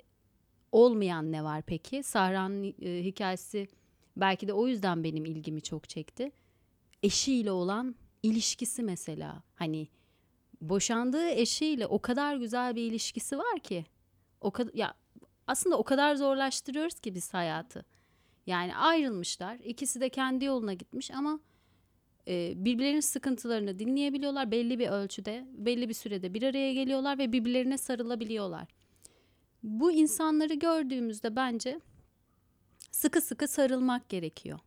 olmayan 0.71 1.31
ne 1.31 1.43
var 1.43 1.61
peki? 1.61 2.03
Sahra'nın 2.03 2.63
e, 2.81 3.03
hikayesi 3.03 3.67
belki 4.17 4.47
de 4.47 4.53
o 4.53 4.67
yüzden 4.67 5.03
benim 5.03 5.25
ilgimi 5.25 5.61
çok 5.61 5.89
çekti. 5.89 6.31
Eşiyle 7.03 7.51
olan 7.51 7.95
ilişkisi 8.23 8.83
mesela. 8.83 9.43
Hani 9.55 9.87
boşandığı 10.61 11.29
eşiyle 11.29 11.87
o 11.87 11.99
kadar 11.99 12.35
güzel 12.35 12.75
bir 12.75 12.83
ilişkisi 12.83 13.37
var 13.37 13.59
ki. 13.59 13.85
O 14.41 14.51
kadar 14.51 14.73
ya 14.73 14.93
aslında 15.47 15.77
o 15.77 15.83
kadar 15.83 16.15
zorlaştırıyoruz 16.15 16.99
ki 16.99 17.15
biz 17.15 17.33
hayatı. 17.33 17.85
Yani 18.47 18.75
ayrılmışlar. 18.75 19.59
ikisi 19.59 20.01
de 20.01 20.09
kendi 20.09 20.45
yoluna 20.45 20.73
gitmiş 20.73 21.11
ama 21.11 21.39
e, 22.27 22.53
birbirlerinin 22.55 22.99
sıkıntılarını 22.99 23.79
dinleyebiliyorlar 23.79 24.51
belli 24.51 24.79
bir 24.79 24.87
ölçüde, 24.87 25.47
belli 25.53 25.89
bir 25.89 25.93
sürede 25.93 26.33
bir 26.33 26.43
araya 26.43 26.73
geliyorlar 26.73 27.17
ve 27.17 27.31
birbirlerine 27.31 27.77
sarılabiliyorlar. 27.77 28.67
Bu 29.63 29.91
insanları 29.91 30.53
gördüğümüzde 30.53 31.35
bence 31.35 31.79
sıkı 32.91 33.21
sıkı 33.21 33.47
sarılmak 33.47 34.09
gerekiyor. 34.09 34.59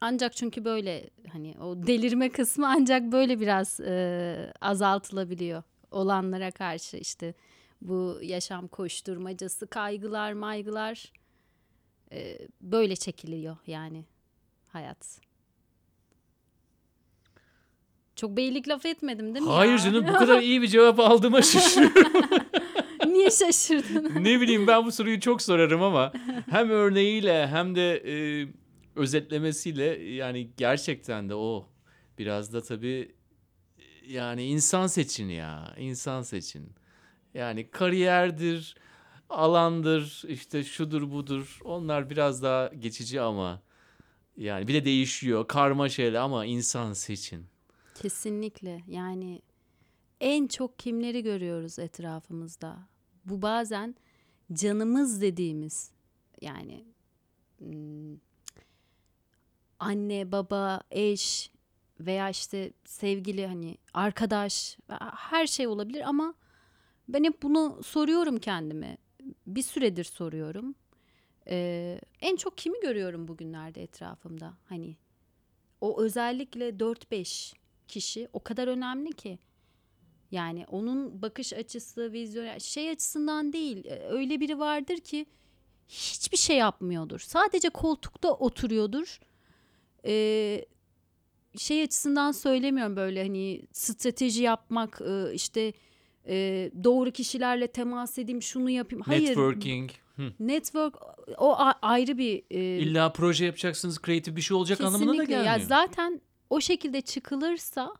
Ancak 0.00 0.36
çünkü 0.36 0.64
böyle 0.64 1.10
hani 1.32 1.54
o 1.60 1.86
delirme 1.86 2.28
kısmı 2.28 2.68
ancak 2.68 3.02
böyle 3.12 3.40
biraz 3.40 3.80
e, 3.80 4.52
azaltılabiliyor 4.60 5.62
olanlara 5.90 6.50
karşı 6.50 6.96
işte 6.96 7.34
bu 7.82 8.18
yaşam 8.22 8.68
koşturmacası, 8.68 9.66
kaygılar, 9.66 10.32
maygılar 10.32 11.12
e, 12.12 12.38
böyle 12.60 12.96
çekiliyor 12.96 13.56
yani 13.66 14.04
hayat. 14.68 15.20
Çok 18.16 18.36
beylik 18.36 18.68
laf 18.68 18.86
etmedim 18.86 19.34
değil 19.34 19.44
mi 19.46 19.50
Hayır 19.52 19.72
ya? 19.72 19.78
canım 19.78 20.06
bu 20.08 20.12
kadar 20.18 20.42
iyi 20.42 20.62
bir 20.62 20.66
cevap 20.68 21.00
aldığıma 21.00 21.42
şaşırıyorum. 21.42 22.12
Niye 23.06 23.30
şaşırdın? 23.30 24.24
ne 24.24 24.40
bileyim 24.40 24.66
ben 24.66 24.86
bu 24.86 24.92
soruyu 24.92 25.20
çok 25.20 25.42
sorarım 25.42 25.82
ama 25.82 26.12
hem 26.50 26.70
örneğiyle 26.70 27.46
hem 27.46 27.74
de 27.74 27.96
e, 27.96 28.46
özetlemesiyle 28.98 29.84
yani 30.04 30.50
gerçekten 30.56 31.28
de 31.28 31.34
o 31.34 31.68
biraz 32.18 32.52
da 32.52 32.62
tabii 32.62 33.14
yani 34.08 34.44
insan 34.44 34.86
seçin 34.86 35.28
ya 35.28 35.74
insan 35.78 36.22
seçin. 36.22 36.72
Yani 37.34 37.70
kariyerdir, 37.70 38.76
alandır, 39.28 40.22
işte 40.28 40.64
şudur 40.64 41.10
budur 41.10 41.60
onlar 41.64 42.10
biraz 42.10 42.42
daha 42.42 42.68
geçici 42.68 43.20
ama 43.20 43.62
yani 44.36 44.68
bir 44.68 44.74
de 44.74 44.84
değişiyor 44.84 45.48
karma 45.48 45.88
şeyler 45.88 46.18
ama 46.18 46.44
insan 46.44 46.92
seçin. 46.92 47.46
Kesinlikle 47.94 48.82
yani 48.86 49.42
en 50.20 50.46
çok 50.46 50.78
kimleri 50.78 51.22
görüyoruz 51.22 51.78
etrafımızda? 51.78 52.78
Bu 53.24 53.42
bazen 53.42 53.94
canımız 54.52 55.20
dediğimiz 55.20 55.90
yani 56.40 56.84
anne, 59.78 60.32
baba, 60.32 60.80
eş 60.90 61.50
veya 62.00 62.30
işte 62.30 62.72
sevgili 62.84 63.46
hani 63.46 63.78
arkadaş 63.94 64.78
her 65.16 65.46
şey 65.46 65.66
olabilir 65.66 66.08
ama 66.08 66.34
ben 67.08 67.24
hep 67.24 67.42
bunu 67.42 67.80
soruyorum 67.82 68.38
kendime. 68.38 68.96
Bir 69.46 69.62
süredir 69.62 70.04
soruyorum. 70.04 70.74
Ee, 71.50 72.00
en 72.20 72.36
çok 72.36 72.58
kimi 72.58 72.80
görüyorum 72.80 73.28
bugünlerde 73.28 73.82
etrafımda? 73.82 74.54
Hani 74.64 74.96
o 75.80 76.00
özellikle 76.02 76.68
4-5 76.68 77.54
kişi 77.88 78.28
o 78.32 78.40
kadar 78.44 78.68
önemli 78.68 79.12
ki. 79.12 79.38
Yani 80.30 80.66
onun 80.68 81.22
bakış 81.22 81.52
açısı, 81.52 82.12
vizyon 82.12 82.58
şey 82.58 82.90
açısından 82.90 83.52
değil. 83.52 83.84
e, 83.84 84.06
Öyle 84.08 84.40
biri 84.40 84.58
vardır 84.58 84.96
ki 84.96 85.26
hiçbir 85.88 86.36
şey 86.36 86.56
yapmıyordur. 86.56 87.18
Sadece 87.18 87.68
koltukta 87.68 88.32
oturuyordur. 88.32 89.20
Ee, 90.08 90.64
şey 91.58 91.82
açısından 91.82 92.32
söylemiyorum 92.32 92.96
böyle 92.96 93.22
hani 93.22 93.62
strateji 93.72 94.42
yapmak 94.42 95.00
e, 95.00 95.34
işte 95.34 95.72
e, 96.28 96.70
doğru 96.84 97.10
kişilerle 97.10 97.66
temas 97.66 98.18
edeyim 98.18 98.42
şunu 98.42 98.70
yapayım. 98.70 99.02
Hayır. 99.06 99.28
Networking. 99.28 99.90
Hı. 100.16 100.32
Network 100.40 100.94
o 101.38 101.56
ayrı 101.82 102.18
bir 102.18 102.42
e, 102.50 102.78
İlla 102.78 103.12
proje 103.12 103.44
yapacaksınız, 103.44 103.98
kreatif 104.02 104.36
bir 104.36 104.40
şey 104.40 104.56
olacak 104.56 104.80
anlamına 104.80 105.08
da 105.08 105.12
Kesinlikle. 105.12 105.34
gelmiyor. 105.34 105.58
Ya 105.58 105.66
zaten 105.66 106.20
o 106.50 106.60
şekilde 106.60 107.00
çıkılırsa 107.00 107.94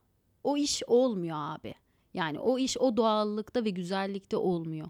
o 0.45 0.57
iş 0.57 0.83
olmuyor 0.87 1.37
abi. 1.41 1.75
Yani 2.15 2.39
o 2.39 2.59
iş 2.59 2.79
o 2.79 2.97
doğallıkta 2.97 3.65
ve 3.65 3.71
güzellikte 3.71 4.37
olmuyor. 4.37 4.89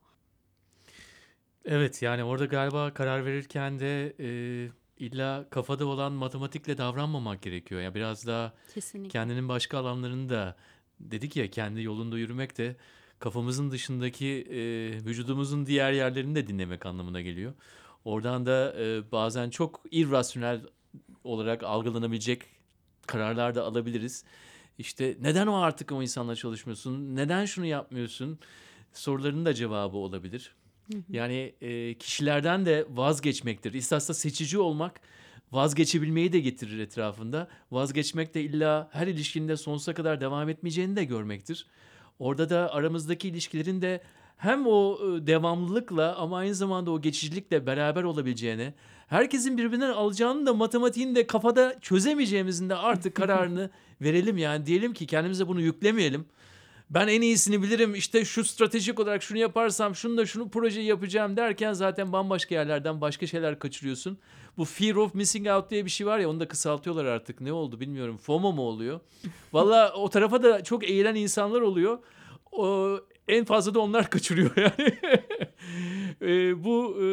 Evet 1.64 2.02
yani 2.02 2.24
orada 2.24 2.44
galiba 2.44 2.94
karar 2.94 3.24
verirken 3.24 3.80
de 3.80 4.14
e, 4.20 4.28
illa 4.99 5.46
kafada 5.51 5.86
olan 5.86 6.12
matematikle 6.12 6.78
davranmamak 6.78 7.42
gerekiyor. 7.42 7.80
Yani 7.80 7.94
biraz 7.94 8.26
daha 8.26 8.53
Kesinlikle. 8.74 9.09
kendinin 9.09 9.49
başka 9.49 9.78
alanlarını 9.78 10.28
da 10.28 10.57
dedik 11.01 11.36
ya 11.36 11.51
kendi 11.51 11.82
yolunda 11.82 12.18
yürümek 12.18 12.59
de 12.59 12.76
kafamızın 13.18 13.70
dışındaki 13.70 14.26
e, 14.26 14.59
vücudumuzun 15.05 15.66
diğer 15.66 15.92
yerlerini 15.92 16.34
de 16.34 16.46
dinlemek 16.46 16.86
anlamına 16.86 17.20
geliyor. 17.20 17.53
Oradan 18.05 18.46
da 18.46 18.74
e, 18.78 19.12
bazen 19.12 19.51
çok 19.51 19.80
irrasyonel 19.90 20.61
olarak 21.24 21.62
algılanabilecek 21.62 22.42
kararlar 23.07 23.55
da 23.55 23.64
alabiliriz. 23.64 24.24
İşte 24.78 25.16
neden 25.20 25.46
o 25.46 25.57
artık 25.57 25.92
o 25.92 26.03
insanla 26.03 26.36
çalışmıyorsun? 26.36 27.16
Neden 27.16 27.44
şunu 27.44 27.66
yapmıyorsun? 27.66 28.38
Sorularının 28.92 29.44
da 29.44 29.55
cevabı 29.55 29.96
olabilir. 29.96 30.55
Yani 31.11 31.55
e, 31.61 31.95
kişilerden 31.95 32.66
de 32.66 32.86
vazgeçmektir. 32.91 33.72
İstasda 33.72 34.14
seçici 34.14 34.59
olmak 34.59 35.01
vazgeçebilmeyi 35.53 36.32
de 36.32 36.41
getirir 36.41 36.78
etrafında. 36.78 37.49
Vazgeçmek 37.70 38.34
de 38.34 38.43
illa 38.43 38.89
her 38.93 39.07
ilişkinde 39.07 39.57
sonsuza 39.57 39.95
kadar 39.95 40.20
devam 40.20 40.49
etmeyeceğini 40.49 40.97
de 40.97 41.05
görmektir. 41.05 41.66
Orada 42.18 42.51
da 42.51 42.74
aramızdaki 42.74 43.28
ilişkilerin 43.28 43.82
de 43.82 44.03
hem 44.36 44.66
o 44.66 44.99
e, 44.99 45.26
devamlılıkla 45.26 46.16
ama 46.16 46.39
aynı 46.39 46.55
zamanda 46.55 46.91
o 46.91 47.01
geçicilikle 47.01 47.66
beraber 47.66 48.03
olabileceğini, 48.03 48.74
herkesin 49.07 49.59
birbirinden 49.59 49.91
alacağını 49.91 50.47
da 50.47 50.55
matematiğini 50.55 51.14
de 51.14 51.26
kafada 51.26 51.80
çözemeyeceğimizin 51.80 52.68
de 52.68 52.74
artık 52.74 53.14
kararını 53.14 53.70
verelim 54.01 54.39
yani 54.39 54.66
diyelim 54.66 54.93
ki 54.93 55.07
kendimize 55.07 55.49
bunu 55.49 55.61
yüklemeyelim. 55.61 56.26
Ben 56.91 57.09
en 57.09 57.22
iyisini 57.22 57.62
bilirim 57.62 57.95
işte 57.95 58.24
şu 58.24 58.45
stratejik 58.45 59.01
olarak 59.01 59.22
şunu 59.22 59.39
yaparsam 59.39 59.95
şunu 59.95 60.16
da 60.16 60.26
şunu 60.26 60.49
projeyi 60.49 60.86
yapacağım 60.86 61.36
derken 61.36 61.72
zaten 61.72 62.12
bambaşka 62.12 62.55
yerlerden 62.55 63.01
başka 63.01 63.26
şeyler 63.26 63.59
kaçırıyorsun. 63.59 64.18
Bu 64.57 64.64
fear 64.64 64.95
of 64.95 65.14
missing 65.14 65.49
out 65.49 65.70
diye 65.70 65.84
bir 65.84 65.91
şey 65.91 66.07
var 66.07 66.18
ya 66.18 66.30
onu 66.30 66.41
da 66.41 66.49
kısaltıyorlar 66.49 67.05
artık 67.05 67.41
ne 67.41 67.53
oldu 67.53 67.80
bilmiyorum 67.80 68.16
FOMO 68.16 68.53
mu 68.53 68.62
oluyor? 68.62 69.01
Valla 69.53 69.93
o 69.93 70.09
tarafa 70.09 70.43
da 70.43 70.64
çok 70.64 70.84
eğilen 70.84 71.14
insanlar 71.14 71.61
oluyor. 71.61 71.99
O, 72.53 72.99
en 73.28 73.45
fazla 73.45 73.74
da 73.74 73.80
onlar 73.80 74.11
kaçırıyor 74.11 74.57
yani. 74.57 74.99
E, 76.22 76.64
bu 76.64 77.03
e, 77.03 77.07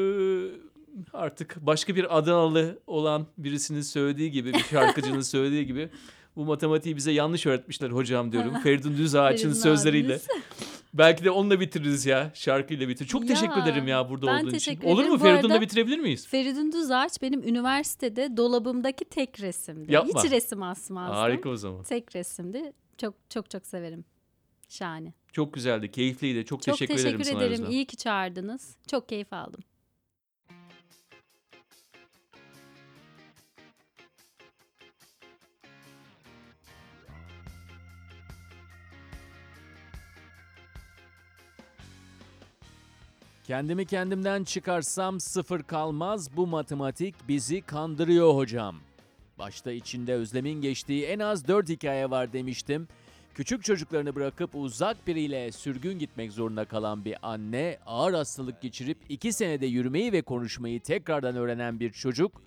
artık 1.14 1.56
başka 1.62 1.96
bir 1.96 2.18
Adanalı 2.18 2.80
olan 2.88 3.28
birisinin 3.38 3.82
söylediği 3.82 4.32
gibi 4.32 4.54
bir 4.54 4.64
şarkıcının 4.64 5.22
söylediği 5.22 5.66
gibi 5.66 5.90
bu 6.36 6.46
matematiği 6.46 6.96
bize 6.96 7.12
yanlış 7.12 7.46
öğretmişler 7.46 7.90
hocam 7.90 8.32
diyorum. 8.32 8.54
Feridun 8.64 8.98
Düzağaç'ın 8.98 9.44
Feridun 9.44 9.60
sözleriyle. 9.60 10.20
Belki 10.94 11.24
de 11.24 11.32
onunla 11.32 11.60
bitiririz 11.60 12.06
ya. 12.06 12.32
Şarkıyla 12.34 12.88
bitir. 12.90 13.06
Çok 13.06 13.22
Ya, 13.22 13.28
teşekkür 13.28 13.62
ederim 13.62 13.88
ya 13.88 14.10
burada 14.10 14.28
ben 14.28 14.34
olduğun 14.34 14.48
için. 14.48 14.52
teşekkür 14.52 14.88
Olur 14.88 15.00
ederim. 15.00 15.14
mu 15.14 15.20
Bu 15.20 15.24
Feridun'la 15.24 15.62
bitirebilir 15.62 16.00
miyiz? 16.00 16.28
Feridun 16.28 16.72
Düzağaç 16.72 17.22
benim 17.22 17.44
üniversitede 17.44 18.38
dolabımdaki 18.38 19.06
tek 19.06 19.42
resimdi. 19.42 19.94
Yapma. 19.94 20.24
Hiç 20.24 20.32
resim 20.32 20.64
asmazdım. 20.64 21.16
Harika 21.16 21.50
o 21.50 21.56
zaman. 21.56 21.84
Tek 21.84 22.16
resimdi. 22.16 22.74
Çok 22.98 23.14
çok 23.30 23.50
çok 23.50 23.66
severim. 23.68 24.06
Şahane. 24.70 25.14
Çok 25.34 25.54
güzeldi, 25.54 25.92
keyifliydi. 25.92 26.46
Çok, 26.46 26.62
Çok 26.62 26.78
teşekkür, 26.78 26.94
teşekkür, 26.94 27.10
ederim 27.16 27.26
sana 27.26 27.44
ederim. 27.44 27.54
Özlem. 27.54 27.72
İyi 27.72 27.86
ki 27.86 27.98
çağırdınız. 27.98 28.76
Çok 28.92 29.10
keyif 29.10 29.34
aldım. 29.34 29.62
Kendimi 43.48 43.86
kendimden 43.86 44.44
çıkarsam 44.44 45.20
sıfır 45.20 45.64
kalmaz. 45.64 46.38
Bu 46.38 46.48
matematik 46.48 47.16
bizi 47.28 47.62
kandırıyor 47.62 48.36
hocam. 48.36 48.76
Başta 49.40 49.72
içinde 49.72 50.14
Özlem'in 50.14 50.62
geçtiği 50.62 51.06
en 51.06 51.20
az 51.20 51.48
4 51.48 51.70
hikaye 51.70 52.10
var 52.10 52.34
demiştim. 52.34 52.88
Küçük 53.34 53.64
çocuklarını 53.64 54.16
bırakıp 54.16 54.56
uzak 54.56 55.08
biriyle 55.08 55.52
sürgün 55.52 56.00
gitmek 56.00 56.32
zorunda 56.32 56.66
kalan 56.66 57.06
bir 57.06 57.18
anne, 57.22 57.80
ağır 57.86 58.14
hastalık 58.14 58.62
geçirip 58.62 58.98
2 59.10 59.34
senede 59.34 59.66
yürümeyi 59.66 60.12
ve 60.12 60.22
konuşmayı 60.22 60.82
tekrardan 60.82 61.36
öğrenen 61.36 61.80
bir 61.80 61.92
çocuk, 61.92 62.42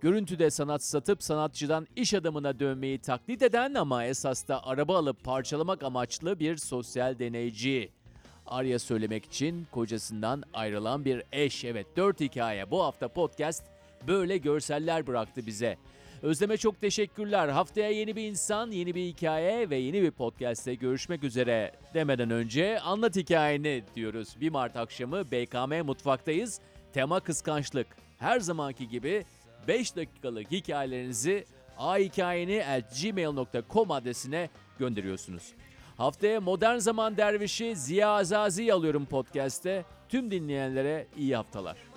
görüntüde 0.00 0.50
sanat 0.50 0.84
satıp 0.84 1.22
sanatçıdan 1.22 1.86
iş 1.96 2.14
adamına 2.14 2.60
dönmeyi 2.60 2.98
taklit 2.98 3.42
eden 3.42 3.74
ama 3.74 4.04
esas 4.04 4.48
da 4.48 4.66
araba 4.66 4.98
alıp 4.98 5.24
parçalamak 5.24 5.82
amaçlı 5.82 6.40
bir 6.40 6.56
sosyal 6.56 7.18
deneyci. 7.18 8.03
Arya 8.46 8.78
söylemek 8.78 9.24
için 9.24 9.66
kocasından 9.70 10.42
ayrılan 10.54 11.04
bir 11.04 11.22
eş. 11.32 11.64
Evet 11.64 11.86
4 11.96 12.20
hikaye 12.20 12.70
bu 12.70 12.84
hafta 12.84 13.08
podcast 13.08 13.64
böyle 14.06 14.38
görseller 14.38 15.06
bıraktı 15.06 15.46
bize. 15.46 15.76
Özlem'e 16.22 16.56
çok 16.56 16.80
teşekkürler. 16.80 17.48
Haftaya 17.48 17.90
yeni 17.90 18.16
bir 18.16 18.28
insan, 18.28 18.70
yeni 18.70 18.94
bir 18.94 19.04
hikaye 19.04 19.70
ve 19.70 19.76
yeni 19.76 20.02
bir 20.02 20.10
podcast'te 20.10 20.74
görüşmek 20.74 21.24
üzere 21.24 21.72
demeden 21.94 22.30
önce 22.30 22.80
anlat 22.80 23.16
hikayeni 23.16 23.84
diyoruz. 23.96 24.36
1 24.40 24.50
Mart 24.50 24.76
akşamı 24.76 25.30
BKM 25.30 25.86
Mutfak'tayız. 25.86 26.60
Tema 26.92 27.20
kıskançlık. 27.20 27.86
Her 28.18 28.40
zamanki 28.40 28.88
gibi 28.88 29.24
5 29.68 29.96
dakikalık 29.96 30.50
hikayelerinizi 30.50 31.44
ahikayeni.gmail.com 31.78 33.90
adresine 33.90 34.50
gönderiyorsunuz. 34.78 35.52
Haftaya 35.96 36.40
Modern 36.40 36.78
Zaman 36.78 37.16
Dervişi 37.16 37.76
Ziya 37.76 38.08
Azazi 38.08 38.72
alıyorum 38.72 39.06
podcast'te. 39.06 39.84
Tüm 40.08 40.30
dinleyenlere 40.30 41.06
iyi 41.16 41.36
haftalar. 41.36 41.93